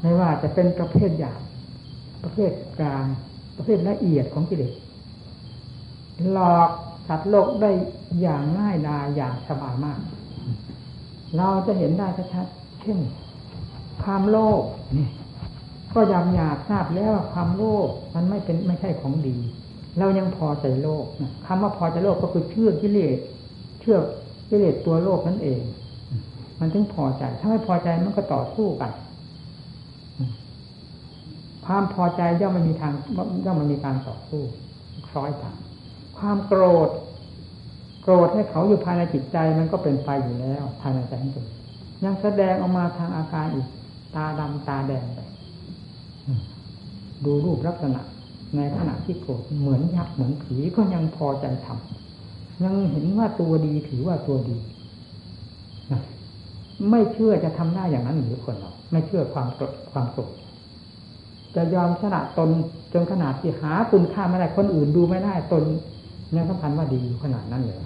[0.00, 1.40] ไม่ว่าจะเป็นประเภทหยาบ
[2.22, 3.06] ประเภทกลาง
[3.56, 4.72] ประเภทละเอียดของกิเลส
[6.32, 6.70] หลอก
[7.08, 7.70] สัตว์โลกได้
[8.20, 10.00] อย่างง่ายดายอย่างสบายมาก
[11.36, 12.46] เราจะเห็นได้ชัด
[12.82, 12.98] เช่น
[14.02, 14.62] ความโลภ
[15.94, 19.36] ก็ยำหยาบทราบแล้วว่าความโลภมันไม่เป็นไม่ใช่ของดี
[19.98, 21.04] เรายังพอใจโลก
[21.46, 23.18] คำว่าพอใจโลกก็คือเชื่อกิเลส
[23.80, 23.96] เชื่อ
[24.50, 25.60] กิเลสตัวโลกนั่นเอง
[26.60, 28.92] มันถึงพอใจ ถ้าไม่พอใจมันก็ต่อสู้กัน
[31.66, 32.92] ความพอใจย่อมมันมีทาง
[33.44, 34.42] ย่อมมันมีการต่อสู้
[35.08, 35.56] คล้อยตาม
[36.18, 36.90] ความโกรธ
[38.02, 41.46] โกรธให้เขาอยู่ภายในจิตใจมันก็เป็นไฟอยู่แล้ว ภายในใจของตน
[42.04, 43.66] ยังแสดงออกมาทางอาการอีก
[44.14, 45.18] ตาดำตาแดงไป
[47.24, 48.00] ดูรูปลักษณะ
[48.56, 54.56] ในขณะที่โกรธเหมือนยักษ์เหมือนผีก็ยังพอใจทำยังเห็นว่าตัวดีถือว่าตัวดี
[56.90, 60.30] ไม่เชื่อจะทำได้อย่างนั้นหรือคนเรา ไม่เชื่อความโกรธความโกรธ
[61.54, 62.50] จะยอมชนะตน
[62.92, 65.64] จนขนาดที่หาคุณค่าไม่ได้คนอื่นดูไม่ได้ตน
[66.36, 67.78] ยังสำคัญว่าดีอยู่ขนาดนั้นเลย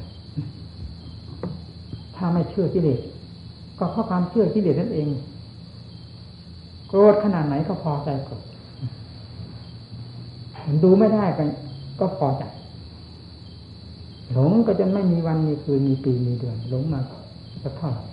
[2.16, 2.94] ถ้าไม่เชื่อที่เด็
[3.78, 5.08] ก็เพราะความเชื่อที่เด็นั่นเอง
[6.88, 8.42] โกรธขนาดไหนก็พอใจโกรธ
[10.82, 11.48] ดูไม่ได้กัน
[12.00, 12.42] ก็พอใจ
[14.32, 17.00] หลงก็จะไม่มีวันมีคืนมีปีมีเดือนหลงมา
[17.62, 18.04] จะเท่าไหร่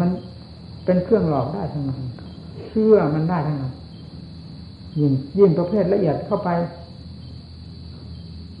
[0.00, 0.10] มัน
[0.84, 2.02] เป็นเครื่องหลอกได้ทั้งนั้น
[2.68, 3.72] เชื่อมันได้ทั้งนั้น
[5.00, 6.50] ยิ่งยิ่งประเภทละเอียดเข้าไป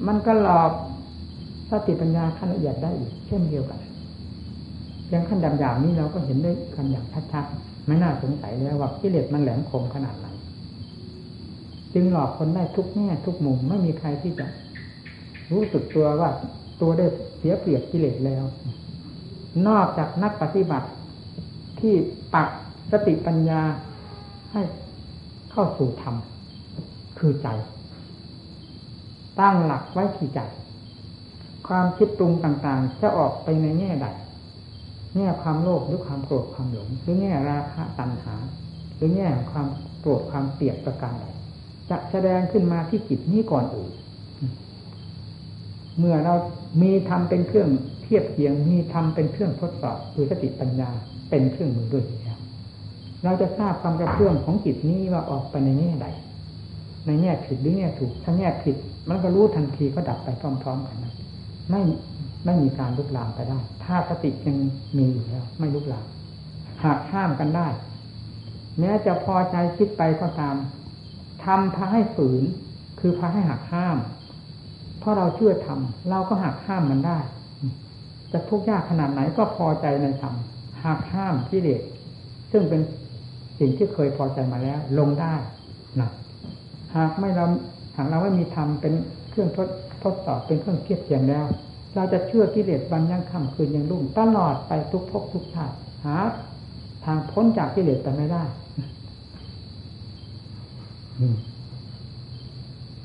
[0.06, 0.70] มันก็หลอก
[1.70, 3.80] สติปัญญาขั้นละเอียดได้อีก เช่นเดียวกัน
[5.08, 10.26] อย่างขั้นดำๆนี้เราก็เห็นได้กันอย่างชัดๆ ไม่น่าสงสัยเลยว่ากิเลสมันแหลมคมขนาดไหน
[11.94, 14.46] จึงหลอกคนได้ทุกแง่ทุกมุมไม่มีใครที่จะ
[15.52, 16.30] รู้สึกตัวว่า
[16.80, 17.06] ตัวได้
[17.38, 18.44] เสียเปรียบกิเลสแล้ว
[19.68, 20.88] นอกจากนักปฏิบัติ
[21.80, 21.94] ที่
[22.34, 22.48] ปัก
[22.90, 23.62] สติปัญญา
[24.52, 24.62] ให้
[25.52, 26.14] เข้าสู่ธรรม
[27.18, 27.48] คือใจ
[29.40, 30.40] ตั้งหลักไว้ที่ใจ
[31.68, 34.06] ความคิดปรุงต่างๆ จะออกไปในแง่ใด
[35.16, 38.34] แง่ความโลภหรือความโกรธความหลงหรือแง่ราคะตัณหา
[38.96, 39.66] หรือแง่ความ
[40.00, 41.24] โกรธความเกลียดประการใด
[41.90, 43.92] จะแสดงขึ้นมาที่จิตนี้ก่อนอื่น
[45.98, 46.34] เมื่อเรา
[46.82, 47.68] มีทำเป็นเครื่อง
[48.02, 50.90] เทียบเคียงมีทำเป็นเครื่องทดสอบคือสติปัญญา
[51.30, 52.38] เป็นเครื่องมือด้วยแล้ว
[53.24, 56.06] เราจะทราบความกระเพื่อมของจิตนี้ว่าออกไปในแง่ใด
[57.06, 58.76] ในแง่ผิดหรือแง่ถูกถ้าแง่ผิด
[59.08, 61.12] มันก็รู้ทันทีก็ดับไปพร้อมๆกันนะ
[61.70, 61.82] ไม่
[62.46, 64.56] ไม่มีการลุกลามไปได้ ถ้าสติยัง
[64.98, 66.06] มีอยู่แล้ว ไม่ลุกลาม
[66.84, 67.68] หากห้ามกันได้
[68.78, 70.56] แม้จะพอใจคิดไปก็ตาม
[71.44, 72.42] ทำพาให้ฝืน
[73.00, 73.96] คือพาให้หักห้าม
[74.98, 77.18] เพราะเราเชื่อทำเราก็หักห้ามมันได้
[78.32, 80.34] จะทุกข์ยากขนาดไหนก็พอใจในธรรม
[80.84, 81.80] หักห้ามที่เด็ก
[82.52, 82.80] ซึ่งเป็น
[83.58, 85.34] สิ่งที่เคยพอใจมาแล้ว ลงได้
[86.00, 86.10] นะ
[86.94, 87.46] หากไม่เรา
[87.96, 88.94] หากเราไม่มีธรรมเป็น
[89.30, 89.68] เครื่องทด
[90.02, 91.46] ทดสอบเป็นเครื่องเทียบเทียงแล้ว
[91.96, 96.16] เราจะเชื่อกิเลสวันยังค่ำคืนยังรุ่งตลอดไปทุกภพทุกชาติหา
[97.04, 98.42] ทางพ้นจากกิเลสไปไม่ได้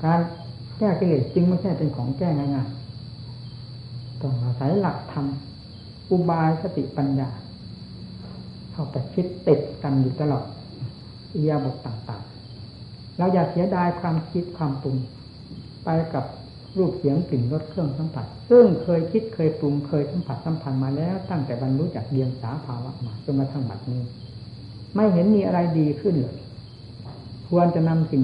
[0.03, 0.19] การ
[0.77, 5.25] แก้กิเลสจริงไม่ใช่เป็นของแก้ง่ายๆต้องอาศัยหลักธรรม
[6.09, 7.29] อุบายสติปัญญา
[8.71, 10.45] เข้าไปคิดติดกันอยู่ตลอด
[11.35, 14.95] อียาบทต่างๆ เราอย่าเสียดายความคิดความปรุง
[15.83, 16.25] ไปกับ
[16.77, 24.01] รูปเสียงกลิ่นรสเครื่องสัมผัส ซึ่งเคยคิดเคยปรุงเคยสัมผัสสัมพันธ์มาแล้วตั้งแต่บรรลุจากเดียงสาภาวะมาจนมาทั้งบัดนี้
[24.95, 26.37] ไม่เห็นมีอะไรดีขึ้นเลย
[27.49, 28.21] ควรจะนำสิ่ง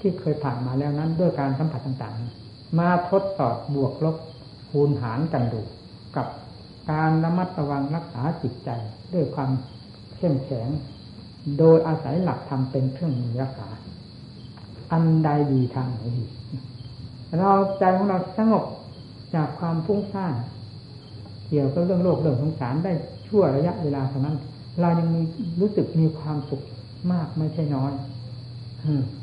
[0.00, 4.16] ที่เคยผ่านมาแล้วนั้น ด้วยการสัมผัสต่างๆ มาทดสอบบวกลบ
[4.70, 5.62] คูณหารกันดู
[6.16, 6.26] กับ
[6.90, 8.70] การระมัดระวังรักษาจิตใจ
[9.14, 9.50] ด้วยความ
[10.16, 10.68] เข้มแข็ง
[11.58, 13.68] โดยอาศัยหลักธรรมเป็นเครื่องมือรักษา
[14.92, 16.24] อันใดดีทางไหนดี
[17.38, 18.64] เราใจของเราสงบ
[19.34, 20.34] จากความฟุ้งซ่าน
[21.48, 22.92] เกี่ยวกับเรื่องโลกเรื่องสงสารได้
[23.26, 24.36] ชั่วระยะเวลาเท่านั้น
[24.80, 25.22] เรายังมี
[25.60, 26.62] รู้สึกมีความสุข
[27.12, 27.92] มากไม่ใช่น้อย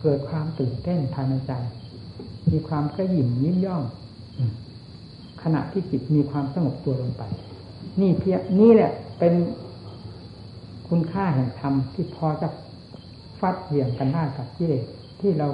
[0.02, 1.52] เกิดความตื่นเต้นภายในใจ
[2.52, 3.84] มีความกระหยิ่มยิ้มย่อง
[5.43, 7.24] ขณะที่จิตมีความสงบตัวลงไป
[8.02, 9.34] นี่เพียนี่แหละเป็น
[10.88, 12.48] คุณค่าแห่งธรรมที่พอจะ
[13.39, 14.84] ฟัดเหวี่ยงกันได้กับกิเลส
[15.20, 15.48] ที่เรา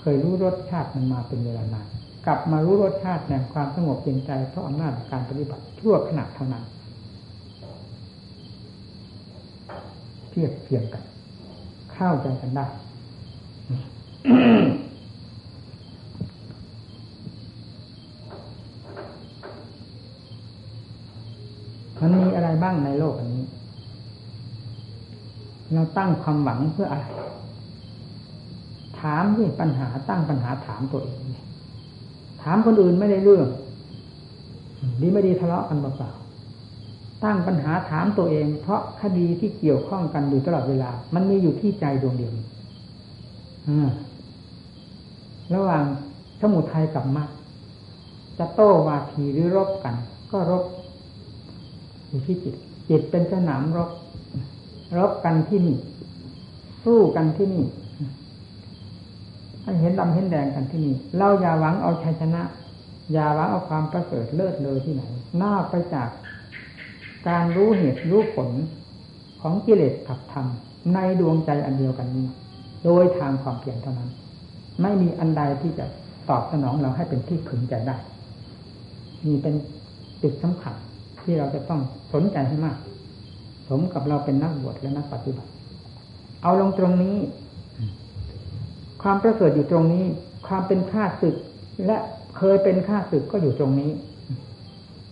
[0.00, 1.86] เคยรู้รสชาติมันมาเป็นเวลานาน
[2.26, 6.64] กลับมารู้รสชาติแห่งความสงบเย็นใจเพราะอำนาจการปฏิบัติชั่วขณะเท่านั้น
[10.30, 11.02] เทียบเทียงกัน
[11.92, 12.66] เข้าใจกันได้
[22.00, 23.44] มันมีอะไรบ้างในโลกอันนี้
[25.74, 27.06] เราตั้งความหวังเพื่ออะไร
[29.00, 31.18] ถามที่ปัญหาตั้งปัญหาถามตัวเอง
[32.42, 33.46] ถามคนอื่นไม่ได้เรื่อง
[35.00, 36.10] ดีไม่ดีทะเลาะกันเปล่า
[37.24, 42.32] ตั้งปัญหาถามตัวเอง เพราะคดีที่เกี่ยวข้องกันอยู่ตลอดเวลา มันมีอยู่ที่ใจดวงเดียว
[45.54, 45.84] ระหว่าง
[46.40, 47.28] สมุทัยกับมรรค
[48.38, 49.94] จะโต้วาทีหรือรบกัน
[50.32, 50.64] ก็รบ
[52.08, 52.54] อยู่ที่จิต
[52.88, 53.90] จิตเป็นสนามรบ
[54.98, 55.76] รบกันที่นี่
[56.84, 57.64] สู้กันที่นี่
[59.62, 62.42] ให้เห็นดำเห็นแดงกันที่นี่ เราอย่าหวังเอาชัยชนะ
[63.12, 65.02] อย่าหวังเอาความประเสริฐเลิศเลยที่ไหน
[65.42, 66.08] นอกไปจาก
[67.28, 68.50] การรู้เหตุรู้ผล
[69.42, 70.46] ของกิเลสกับธรรม
[70.94, 72.26] ในดวงใจอันเดียวกันนี้
[72.84, 74.10] โดยทางความเพียรเท่านั้น
[74.82, 75.84] ไม่มีอันใดที่จะ
[76.28, 77.96] ตอบสนองเราให้เป็นที่ขึงใจได้
[79.24, 79.54] มีเป็น
[80.22, 80.74] จุดสำคัญ
[81.22, 81.80] ที่เราจะต้อง
[82.12, 82.76] สนใจให้มาก
[83.68, 85.50] สมกับเราเป็นนักบวชและนักปฏิบัติ
[86.42, 87.16] เอาลงตรงนี้
[89.02, 90.04] ความประเสริฐอยู่ตรงนี้
[90.46, 91.36] ความเป็นข้าศึก
[91.86, 91.96] และ
[92.38, 93.90] เคยเป็นข้าศึกก็อยู่ตรงนี้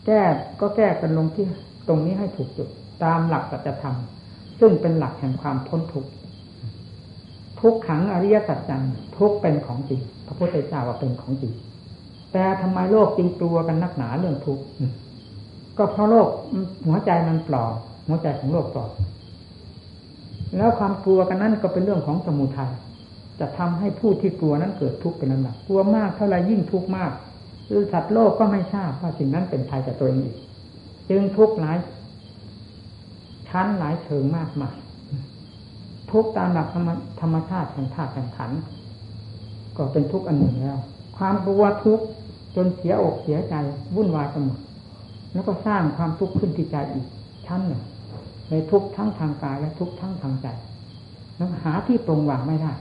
[0.07, 0.22] แก้
[0.61, 1.46] ก็แก้กันลงที่
[1.88, 2.68] ตรงนี้ให้ถูกจุด
[3.05, 3.96] ตามหลักสัจธรรม
[4.61, 6.11] ซึ่งเป็นหลักแห่งความพ้นทุกข์
[7.61, 8.83] ทุกขังอริยสัจจัง
[9.16, 11.53] ทุกเป็นของจริงพระพุทธเจ้าว่าเป็นของจริง
[12.33, 14.64] แต่ทำไมโลกจริงกลัวกันนักหนาเรื่องทุกข์
[15.79, 16.29] ก็เพราะโลก
[16.87, 17.72] หัวใจมันปลอม
[18.07, 18.90] หัวใจของโลกปลอม
[20.57, 22.72] แล้วความกลัวกันนั้นก็เป็นเรื่องของสมุทัย
[23.40, 27.12] จะทำให้ผู้ที่กลัวนั้นเกิดทุกข์เป็นลำดับกลัวมากเท่าไรยิ่งทุกข์มาก
[27.66, 30.37] หรือสัตว์โลกก็ไม่ทราบว่าสิ่งนั้นเป็นภัยกับตัวเองอีก
[31.11, 31.79] จึงทุกข์หลาย
[33.48, 34.74] ชั้นหลายเชิงมากมาย
[36.11, 36.68] ทุกตามหลัก
[37.20, 38.51] ธรรมชาติแห่งธาตุแห่งขัน
[39.77, 40.79] ก็เป็นทุกข์อันหนึ่งแล้ว
[41.16, 42.05] ความกลัวทุกข์
[42.57, 43.55] จนเสียอกเสียใจ
[43.94, 44.59] วุ่นวายไปหมด
[45.33, 47.07] แล้วก็สร้างความทุกข์ขึ้นที่ใจอีก
[47.46, 47.83] ชั้นหนึ่ง
[48.51, 50.48] ในทุกทั้งทางกายและทุกทั้งทางใจ
[51.37, 52.72] แล้วหาที่ตรงวางไม่ได้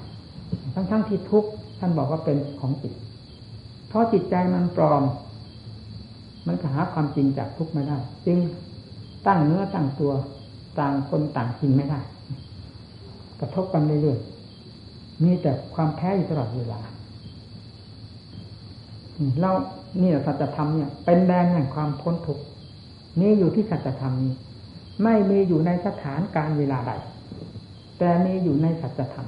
[0.73, 1.45] ทั้งทั้งที่ทุก
[1.79, 2.93] ท่านบอกว่าเป็นของจิต
[3.87, 5.03] เพราะจิตใจมันปลอม
[6.47, 8.37] มันหาความจริงจากทุกไม่ได้ จึง
[9.27, 10.13] ตั้งเนื้อตั้งตัว
[10.79, 11.99] ต่างคนต่างจริงไม่ได้
[13.39, 16.79] กระทบกันเรื่อยๆมีแต่ความแพ้อยู่ตลอดเวลา
[19.39, 19.51] เรา
[20.01, 22.43] นี่สัจธรรมเนี่ย เป็นแดนแห่งความพ้นทุกข์
[23.19, 24.33] นี่อยู่ที่สัจธรรมนี้
[25.03, 26.91] ไม่มีอยู่ในสถานการเวลาใด
[27.99, 29.27] แต่มีอยู่ในสัจธรรม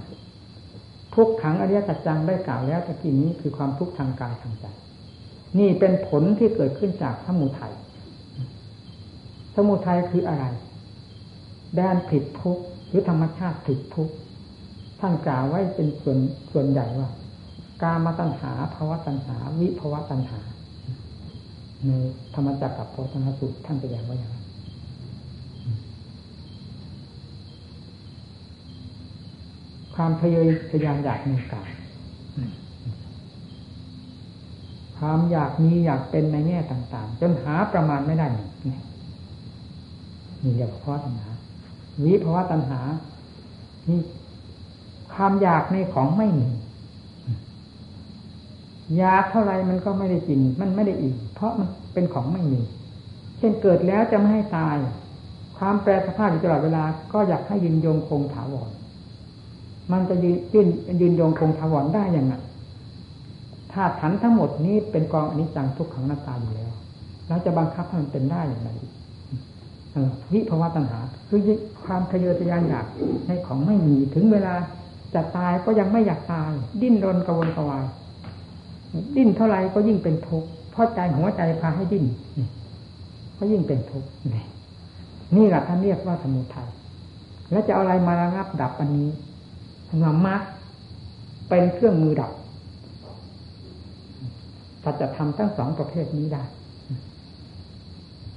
[1.15, 4.65] ทุกขังอริยสัจจังได้กล่าวแล้วตะกี้นี้คือความทุกข์ทางกายทางใจ
[5.59, 7.73] นี่เป็นผลที่เกิดขึ้นจากสมุทัย
[9.55, 10.45] สมุทัยคืออะไร
[11.75, 14.13] แดนผิดทุกข์หรือธรรมชาติผิดทุกข์
[14.99, 16.19] ท่านกล่าวไว้เป็นส่วน
[16.51, 17.09] ส่วนใหญ่ว่า
[17.81, 20.41] กามาตัญหาภาวะตัญหา วิภาวะตัญหา
[21.85, 21.91] ใน
[22.33, 24.38] ธรรมจักรกับโพธนสุตท่านแสดงว่าอย่างไร
[30.01, 31.71] ความทะเยอทะยานอยากในกาย
[34.97, 38.77] ความอยากมีอยากเป็นในแง่ต่าง ๆ จนหาประมาณไม่ได้นี่
[40.43, 41.29] นี่เรียกว่าภาะตัญหา
[42.03, 42.81] วิภาวะตัญหา
[43.89, 43.99] นี่
[45.13, 46.49] ความอยากในของไม่มี
[48.97, 52.61] อยากเท่าไรมันก็ไม่ได้กิน มันไม่ได้อิ่มเพราะมันเป็นของไม่มี
[53.37, 54.75] เช่นเกิดแล้วจะไม่ให้ตาย
[55.57, 56.83] ความแปรสภาพอยู่ตลอดเวลา
[57.13, 58.69] ก็อยากให้ยืนยงคงถาวร
[59.91, 60.67] มันจะยืนยืน
[61.01, 62.33] ยืนยงคงถาวรได้อย่างไง
[63.73, 66.71] ธาตุขันทั้งหมดนี้เป็นกองอนิจจังทุกขังหน้าตาอยู่แล้ว
[67.27, 68.69] เราจะบังคับให้มันเป็นได้อย่างไร
[70.33, 70.99] วิภาวะตัณหา
[71.29, 71.39] คือ
[71.85, 72.85] ความทะเยอทะยานอยาก
[73.27, 74.53] ในของไม่มีถึงเวลา
[75.13, 77.85] จะตายก็ยังไม่อยากตาย ดิ้นรนกระวนกระวาย
[79.15, 82.05] ดิ้นเท่าไรก็ยิ่งเป็นทุกข์เพราะใจหัวใจพาให้ดิ้น
[83.37, 84.09] ก็ยิ่งเป็นทุกข์
[85.35, 86.69] นี่แหละท่านเรียกว่าสมุทัย
[87.51, 89.09] แล้วจะเอาอะไรมาระงับดับอันนี้
[89.89, 90.35] ธรรมะ
[91.49, 92.31] เป็นเครื่องมือดับ
[94.83, 96.43] สัจธรรมทั้งสองประเภทนี้ได้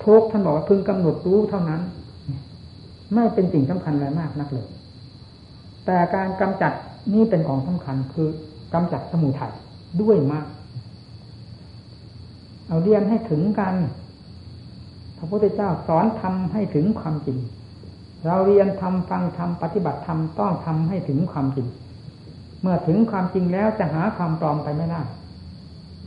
[0.04, 1.80] ทุกท่านบอกว่าพึงกำหนดรู้เท่านั้น
[3.14, 4.68] ไม่เป็นสิ่งสำคัญอะไรมากนักเลย
[5.86, 6.72] แต่การกำจัด
[7.14, 8.28] นี่เป็นของสำคัญคือ
[8.74, 9.52] กำจัดสมุทัย
[10.00, 10.46] ด้วยมาก
[12.68, 13.74] เอาเรียนให้ถึงกัน
[15.16, 17.38] พระพุทธเจ้าสอนทำให้ถึงความจริง
[18.26, 21.68] เราเรียนทำฟังทำปฏิบัติทำต้องทำให้ถึงความจริง
[22.62, 25.02] เมื่อถึงความจริงแล้วจะหาความปลอมไปไม่ได้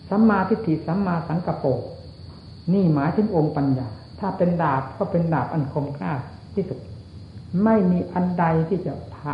[0.09, 1.69] สัมมาทิฏฐิสัมมาสังกปร
[2.73, 3.87] นี่หมายถึงองค์ปัญญา
[4.19, 6.13] ถ้าเป็นดาบก็เป็นดาบอันคมกล้า
[6.55, 6.79] ที่สุด
[7.63, 9.33] ไม่มีอันใดที่จะพะ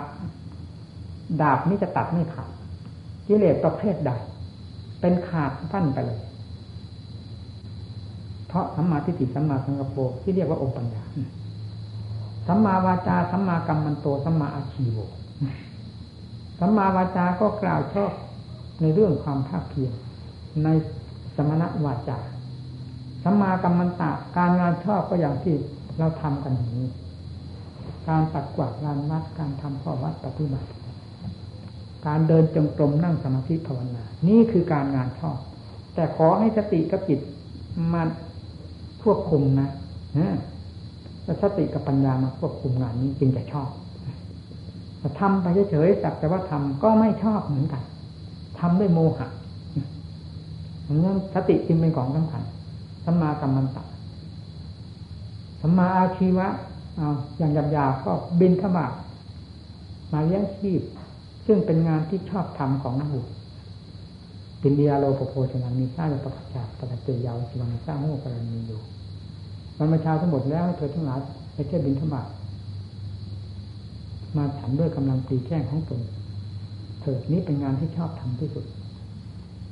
[1.42, 2.50] ดาบนี้จะตัดไม่ขาด
[3.28, 4.12] กิเลสประเภทใด
[5.02, 6.20] เป็นขาดพันไปเลย
[8.48, 11.04] เพราะสัมมาทิฏฐิสัมมาสังกปรที่เรียกว่าองค์ปัญญา
[12.48, 14.98] สัมมาวาจาสัมมากรรมันโตสัมมาอาชีโว
[16.60, 18.12] สัมมาวาจาก็กล่าวชอบ
[18.82, 19.94] ในเรื่องความภาคเพียร
[20.64, 20.68] ใน
[21.36, 22.20] สมณวาจา
[23.24, 25.56] สัมมากรรมันตะการงานชอบก็อย่างที่
[25.98, 26.90] เราทำกันอย่างนี้
[28.08, 30.70] การปัดกวาดลานวัดการทำข้อวัดปฏิบัติ
[32.06, 35.38] การเดินจงกรมนั่งสมาธิภาวนา นี่คือการงานชอบ
[35.96, 37.20] แต่ขอให้สติกับจิต
[37.94, 38.04] มา
[39.04, 39.70] ควบคุมนะ
[41.42, 43.70] สติกับปัญญามาควบคุมงานนี้จึงจะชอบ
[45.00, 47.84] แต่ทำไปเฉยๆสักแต่ว่าทำก็ไม่ชอบเหมือนกัน
[48.60, 49.28] ทำด้วยโมหะ
[50.84, 52.44] เพราะนั้นสติจึงเป็นของสำคัญ
[53.06, 53.84] สัมมากัมมันตะ
[55.62, 56.48] สัมมาอาชีวะ
[56.98, 58.88] เอาอย่างหยาบๆก็บินขมา
[60.12, 60.82] มาเลี้ยงชีพ
[61.46, 63.28] ซึ่งเป็นงานที่ชอบทำของนักบุญ
[64.62, 68.80] ปินเดียโลปโพชนังมีสร้างประกาศประเจยาวสิวังสร้างโมกรณีอยู่
[69.82, 71.20] มันมาชาทั้งหมดแล้วเธอทั้งหลาย
[71.54, 72.28] ไปเที่ยวบินธบาต
[74.36, 76.02] มาฉันด้วยกำลังตีแข้งของตน
[77.02, 78.66] เถิดนี้เป็นงานที่ชอบทำที่สุด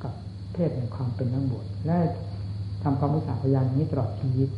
[0.02, 0.12] กับ
[0.52, 1.96] เพศแห่งความเป็นนักบวชและ
[2.82, 4.48] ทำความมุสาพยานนี้ตลอดชีวิต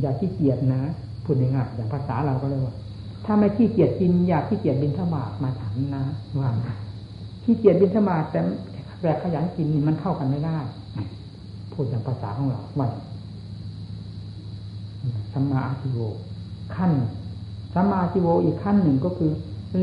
[0.00, 0.80] อย่าขี้เกียจนะ
[1.24, 2.74] พูดง่ายๆอย่างภาษาเราก็เลยว่า
[3.24, 6.04] ถ้าไม่ขี้เกียจกินอยากขี้เกียจบินธบาตมาฉันนะ
[6.38, 6.48] ว่า
[7.44, 8.40] ขี้เกียจบินธบาตแต่
[9.00, 10.58] แต่ขยันกินมันเข้ากันไม่ได้
[11.72, 12.88] พูดอย่างภาษาของเราว่า
[15.32, 15.98] สัมมาอาชิโว
[16.74, 16.92] ขั้น
[17.74, 19.32] สัมมาอาชิโวอีกขั้นหนึ่งก็คือ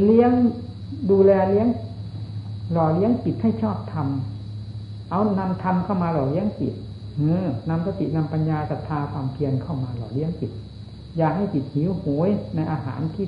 [0.03, 0.31] เลี้ยง
[1.09, 1.67] ดูแลเลี้ยง
[2.71, 6.73] หล่อเลี้ยงจิตให้ชอบทำเอานำธรรมเข้ามาหล่อเลี้ยงจิต
[7.17, 10.51] เออนำสตินำปัญญาศรัทธาความเพียรเข้ามาหล่อเลี้ยงจิต
[11.17, 13.25] อย่าให้จิตหิวโหยในอาหารที่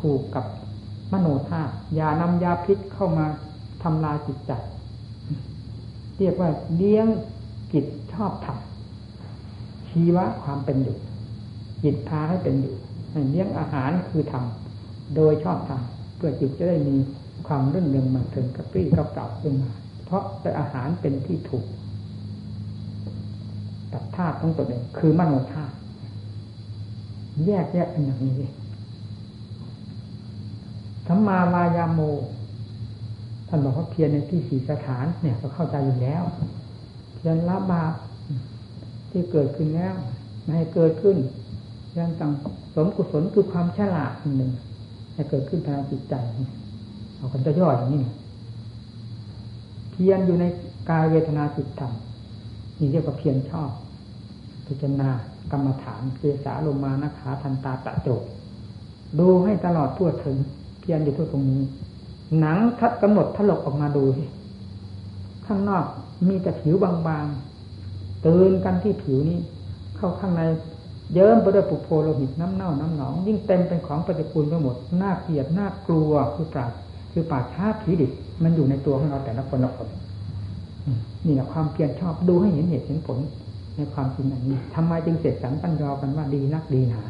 [0.00, 0.44] ถูกกับ
[1.12, 3.26] มโนธาตุอย่านำยาพิษเข้ามา
[3.82, 4.52] ทำลายจิตใจ
[6.18, 7.06] เรียกว่าเลี้ยง
[7.72, 10.96] จิตชอบทำชีวะความเป็นอยู่
[11.82, 12.76] จิตพาให้เป็นอยู่
[13.30, 16.96] เลี้ยงอาหารคือทำโดยชอบทำเพื่อจิตจะได้มี
[17.46, 19.70] ความรื่นเริงมันเทิงกระปรี้กระเป๋าขึ้นมา
[20.04, 21.64] เพราะแต่อาหารเป็นที่ถูก
[23.92, 25.74] ตัดธาตุของตัวเองคือมโนธาตุ
[27.46, 28.50] แยกแยกเป็นอย่างนี้
[31.06, 32.00] สัมมาวายาโม
[33.48, 36.22] ท่านบอกว่าเพียรในที่สี่สถานเนี่ยก็เข้าใจอยู่แล้ว
[37.14, 37.92] เพียรละบาป
[39.10, 39.94] ที่เกิดขึ้นแล้ว
[40.42, 41.16] ไม่ให้เกิดขึ้น
[42.02, 42.32] ยรต่ง
[42.74, 44.52] สมกุศลคือความฉลาดหนึ่ง
[45.14, 46.14] ให้เกิดขึ้นภายในจิตใจ
[47.16, 48.02] เอาคนจะย่ออย่างนี้
[49.90, 50.44] เพียรอยู่ใน
[50.90, 51.92] กายเวทนาจิตธรรม
[52.78, 53.70] นี่เรียกว่าเพียรชอบ
[54.66, 55.10] พิจารณา
[55.52, 58.08] กรรมฐานเกสาลมมานะขาทันตาตะโจ
[59.18, 60.36] ดูให้ตลอดทั่วถึง
[60.80, 61.62] เพียรอยู่ทั่วตรงนี้
[62.40, 64.04] หนังทัดกำหนดถลกออกมาดู
[65.46, 65.86] ข้างนอก
[66.28, 69.38] มีแต่ผิวบางๆตื่นกันที่ผิวนี้
[69.96, 70.42] เข้าข้างใน
[71.12, 76.72] เยิ้มไปด้วยปุโพโลหิตน้ำเน่าน้ำหนอง ยิ่งเต็มเป็นของปฏิกูลไปหมดน่าเกลียดน่ากลัวคือปราด
[77.12, 78.10] คือปาดชาผีดิบ
[78.42, 79.88] มันอยู่ในตัวของเราแต่ละคนละคน
[81.26, 83.18] นี่แหละความเพียรชอบดูให้เห็นเหตุเห็นผล
[83.76, 87.00] ในความจริงอันนี้ทำไมจึงเสร็จสันปัญญากันว่าดีนักดีหนา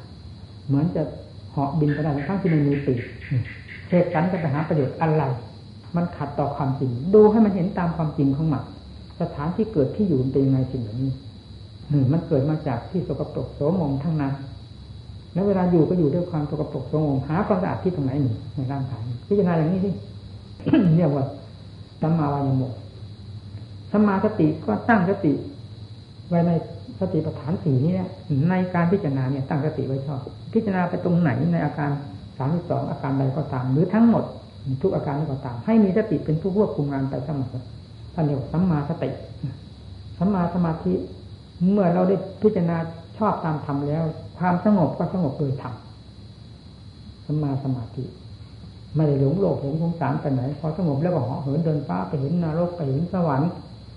[0.66, 1.02] เหมือนจะ
[1.50, 3.00] เหาะบินไปได้ทั้งที่ไม่มีปีก
[3.90, 5.22] เหตุการณ์จะไปหาประโยชน์อะไร
[5.96, 8.64] มันขัดต่อความจริง ดูให้มันเห็นตามความจริงของมัน
[9.20, 11.12] สถานที่เกิดที่อยู่เป็นยังไงสิ่งเหล่านี้
[12.12, 14.32] มันเกิดมาจากที่สกปรกโสมมทั้งนั้น
[15.32, 19.90] แล้วเวลาอยู่ก็อยู่ด้วยความสกปรกโสมมหาความสะอาดที่ตรงไหนมีในร่างกายพิจารณาอย่างนี้สิ
[20.96, 21.24] เรียกว่า
[22.00, 22.64] สัมมาวายโม
[23.90, 25.32] สัมมาสติก็ตั้งสติ
[26.28, 26.50] ไว้ใน
[27.00, 27.94] สติปัฏฐานสี่นี้
[28.50, 30.20] ในการพิจารณาเนี่ยตั้งสติไว้ชอบ
[30.52, 31.90] พิจารณาไปตรงไหนในอาการ
[32.38, 34.24] สามสองอาการใดก็ตาม หรือทั้งหมด
[34.82, 37.54] ทุกอาการก็ตาม ให้มีสติเป็นผู้ควบคุมงานไปเสมอ
[38.14, 39.10] ท่านเรียกสัมมาสติ
[40.18, 40.92] สัมมาสมาธิ
[41.72, 42.78] เมื่อเราได้พิจารณา
[43.18, 44.04] ชอบตามธรรมแล้ว
[44.38, 45.74] ความสงบก็สงบโดยธรรม
[47.26, 48.04] สมาสมาธิ
[48.94, 53.50] ไม่ได้หลงโลกหลงสงสารไปไหนพอสงบแล้วก็เหาะเหินเดินฟ้าไปเห็นนรกไปเห็นสวรรค์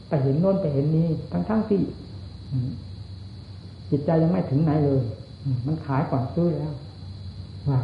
[0.08, 1.82] ไปเห็นโน้นไปเห็นนี้ทั้งทั้งที่
[3.92, 5.02] จิตใจยังไม่ถึงไหนเลย
[5.66, 6.74] มันขายก่อนซื้อแล้ว
[7.70, 7.80] ว่า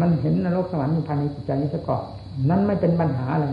[0.00, 2.04] มันเห็นนรกสวรรค์อยู่ภายในจิตใจนี้ซะก่อน
[2.50, 3.46] นั้นไม่เป็นปัญหาอะไร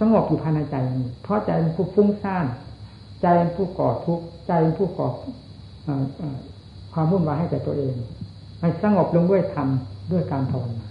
[0.00, 0.76] สงบอยู่ภายในใจ
[1.22, 2.46] เพราะใจเป็นฟุ้งซ่าน
[3.22, 5.08] ใจเป็นผู้ก่อทุกข์ใจเป็นผู้ก่อ
[6.92, 7.94] ความวุ่นวายให้แก่ตัวเอง
[8.60, 9.68] ให้สงบลงด้วยธรรม
[10.12, 10.88] ด้วยการภาวนา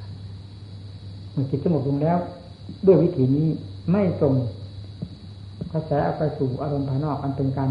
[1.32, 2.17] เมื่อจิตสงบลงแล้ว
[2.88, 3.47] ด้วยวิธีนี้
[3.91, 4.34] ไม่ส่ง
[5.73, 7.69] กระแสอไปสู่อารมณ์ภายนอกอันเป็นการ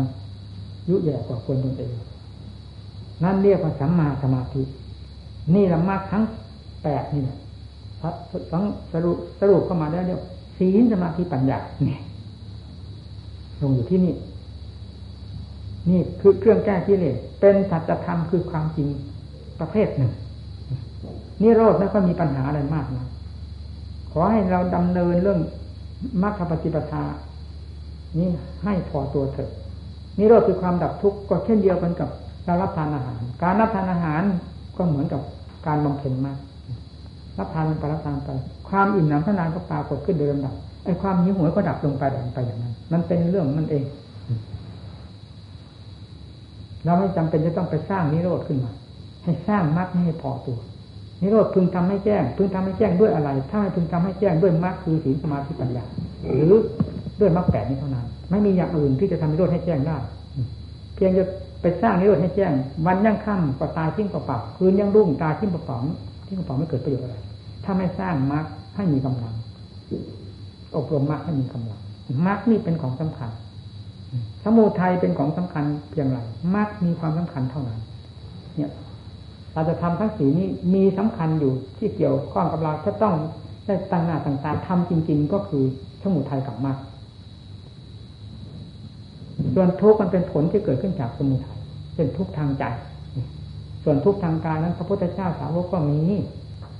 [0.89, 1.93] ยุแย่กว่าคนตนเอง
[3.23, 4.63] นั่นเรียกว่าสัมมาสมาธิ
[5.55, 6.23] นี่ละมากทั้ง
[6.83, 7.39] แปดนี่นะ
[8.53, 10.21] สังสรุปสรุปเข้ามาแล้วเดียว
[10.59, 12.01] ศีลสมาธิปัญญาเนี่ย
[13.61, 14.15] ลงอยู่ที่นี่
[15.89, 18.89] นี่คือเครื่องแก้กิเลสเป็นสัจธรรมคือความจริง
[19.61, 20.13] ประเภทหนึ่ง
[21.43, 23.07] นี่โรดไม่ค่อยมีปัญหาอะไรมากนะ
[24.13, 25.41] ขอให้เราดำเนินเรื่อง
[26.23, 27.05] มรรคปฏิปทา
[28.19, 28.29] นี่
[28.65, 29.51] ให้พอตัวเถอะ
[30.19, 32.09] นี่โรดคือความดับทุกข์ก็เช่นเดียวกันกับ
[32.47, 34.23] เรารับทานอาหาร การรับทานอาหาร
[34.77, 35.21] ก็เหมือนกับ
[35.67, 36.39] การบำเพ็ญมาก
[37.39, 38.31] รับทานไปรับทานไป
[38.69, 40.55] ความอิ่มหนำขนานก็ปรากฏขึ้นโดยลำดับ
[40.85, 43.85] ไอ้ความหิวโหยก็ดับลงไปดับไปอย่างนั้น มันเป็นเรื่องมันเอง
[46.85, 48.73] เราไม่จำเป็นจะต้องไปสร้างนิโรธขึ้นมา
[49.25, 50.59] ให้สร้างมรรคให้พอตัว
[51.23, 55.85] นิโรธพึงทำให้แจ้ง พึงทำให้แจ้งด้วยอะไร ถ้าไม่พึงทำให้แจ้งด้วยมรรคคือศีลสมาธิปัญญา
[56.37, 56.55] หรือ
[57.21, 59.97] ด้วยมรรคแปดนี้เท่านั้น ไม่มีอย่างอื่นที่จะทำนิโรธให้แจ้งได้
[60.95, 61.25] เพียงจะ
[61.63, 62.53] ไปสร้างนิโรธให้แจ้ง
[62.87, 65.79] วันยังค่ำก็ตายทิ้งเปล่าคืนยังรุ่งตายทิ้งเปล่า
[66.27, 67.17] ทิ้งเปล่าไม่เกิดประโยชน์อะไร
[67.65, 68.45] ถ้าไม่สร้างมรรค
[68.77, 69.35] ให้มีกำลัง
[70.77, 71.81] อบรมมรรคให้มีกำลัง
[72.27, 73.31] มรรคนี่เป็นของสำคัญ
[74.45, 76.19] สมุทัยเป็นของสำคัญเพียงไร
[76.55, 77.81] มรรคมีความสำคัญเท่านั้น
[78.57, 78.73] เนี่ย
[79.53, 83.15] เราจะทำทั้งสีนี้มีสำคัญอยู่ที่เกี่ยวข้องกับเราถ้าต้อง
[83.67, 85.65] ได้ตั้งหน้าต่างๆทำจริง ๆ ก็คือ
[86.03, 86.77] สมุทัยกับมรรค
[89.55, 91.59] ส่วนทุกข์มันเป็นผลที่เกิดขึ้นจากสมุทัย
[91.97, 92.65] เป็นทุกข์ทางใจ
[93.85, 96.01] ส่วนทุกข์ทางกายนั้น พระพุทธเจ้าสาวกก็มี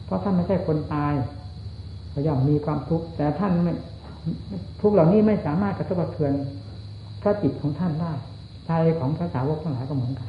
[0.05, 1.13] เพราะท่านไม่ใช่คนตาย
[2.13, 3.73] ก็ย่อมมีความทุกข์แต่ท่านไม่
[4.81, 6.33] ทุกเหล่านี้ไม่สามารถกระทบกระเทือน
[7.21, 8.13] พระจิตของท่านได้
[8.67, 10.29] ใจของพระสาวกทั้งหลายก็เหมือนกัน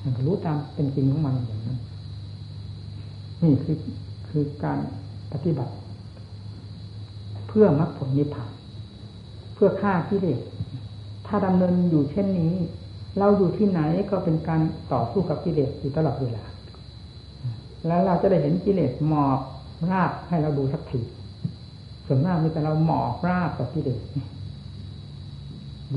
[0.00, 1.78] ท่านรู้ตามเป็นจริงของมันอย่างนั้น
[3.42, 3.76] นี่คือ
[4.28, 4.78] คือการ
[5.32, 5.74] ปฏิบัติ
[7.48, 8.52] เพื่อมรรคผลนิพพาน
[9.54, 10.40] เพื่อฆ่ากิเลส
[11.26, 12.52] ถ้าดำเนินอยู่เช่นนี้
[13.18, 13.80] เราอยู่ที่ไหน
[14.10, 14.60] ก็เป็นการ
[14.92, 16.44] ต่อสู้กับกิเลสอยู่ตลอดเวลา
[17.86, 19.38] แล้วเราจะได้เห็นกิเลสหมอบ
[19.90, 21.00] ราบให้เราดูสักที
[22.06, 24.00] ส่วนมากมีแต่เราหมอบราบกับกิเลส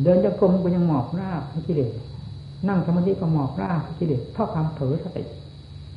[0.03, 1.91] เดินจะกรมก็ยังหมอบราบให้กิเลส
[2.67, 5.23] นั่งสมาธิก็หมอบราบให้กิเลสเพราะความเผลอสติ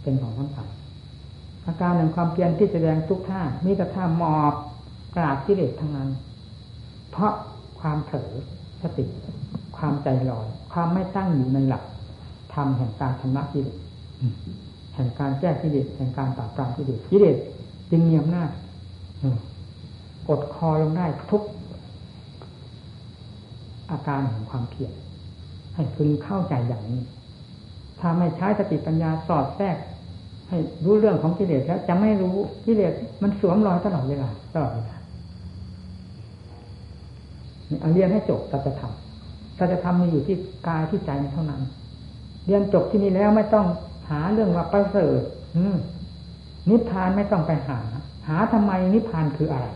[0.03, 0.67] เป็นของสำคัญ
[1.67, 4.55] อาการแห่งความเพียรที่แสดงทุกท่ามีแต่ท่าหมอบ
[5.17, 6.09] กราบกิเลสทั้งนั้น
[7.11, 7.33] เพราะ
[7.81, 8.31] ความเผลอ
[8.83, 9.05] สติ
[9.77, 11.83] ความใจลอย ความไม่ตั้งอยู่ในหลัก
[12.53, 13.77] ธรรมแห่งการชำระกิเลส
[14.95, 17.37] แห่งการแก้กิเลสแห่งการปราบปรามกิเลสกิเลส
[17.91, 18.51] จึงมีอำนาจ
[20.29, 21.43] กดคอลงได้ทุก
[23.91, 24.93] อาการของความเพียร
[25.75, 27.01] ให้พึงเข้าใจอย่างนี้
[28.01, 29.77] ถ้าไม่ใช้สติปัญญาสอดแทรก
[30.49, 32.35] ให้รู้เรื่องของกิเลสแล้วจะไม่รู้
[32.67, 34.97] กิเลสมันสวมรอยตลอดเวลาตลอดเวลา
[37.81, 38.93] เอาเรียนให้จบสัจธรรม
[39.59, 40.37] สัจธรรมมีอยู่ที่
[40.69, 41.63] กายที่ใจเท่านั้น
[42.47, 43.67] เรียนจบที่นี่แล้วไม่ต้อง
[44.11, 45.21] หาเรื่องว่าประเสริฐ
[46.71, 47.79] นิพพานไม่ต้องไปหา
[48.29, 49.67] หาทำไมนิพพานคืออะไร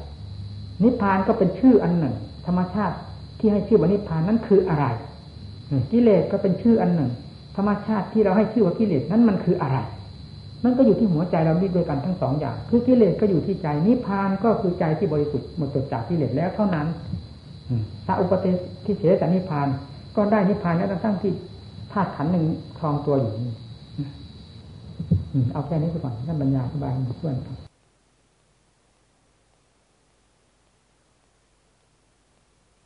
[0.82, 2.14] นิพพานก็เป็นชื่ออันหนึ่ง
[2.46, 2.96] ธรรมชาติ
[3.40, 4.84] ที่ให้ชื่อว่านิพพานนั้นคืออะไร
[5.92, 7.10] กิเลสก็เป็นชื่ออันหนึ่ง
[7.56, 9.78] ธรรมชาติที่เราให้ชื่อว่ากิเลสนั้นมันคืออะไร
[10.64, 16.86] มันก็อยู่ที่หัวใจเราดิด้วยกันทั้งสองอย่าง คือกิเลสก็อยู่ที่ใจนิพพานก็คือใจที่บริสุทธิ์หมดจดจากกิเลสแล้วเท่านั้น
[18.06, 18.46] ถ้าอุปเท
[18.84, 19.68] ที่เสียจากนิพพาน
[20.16, 21.32] ก็ได้นิพพานแล้วทั้งที่
[21.92, 22.44] ธาตุขันหนึ่ง
[22.78, 23.54] ครองตัวอยู่นี่
[25.52, 27.36] เอาแค่นี้ก่อนท่านบรรยายสบายเพื่อน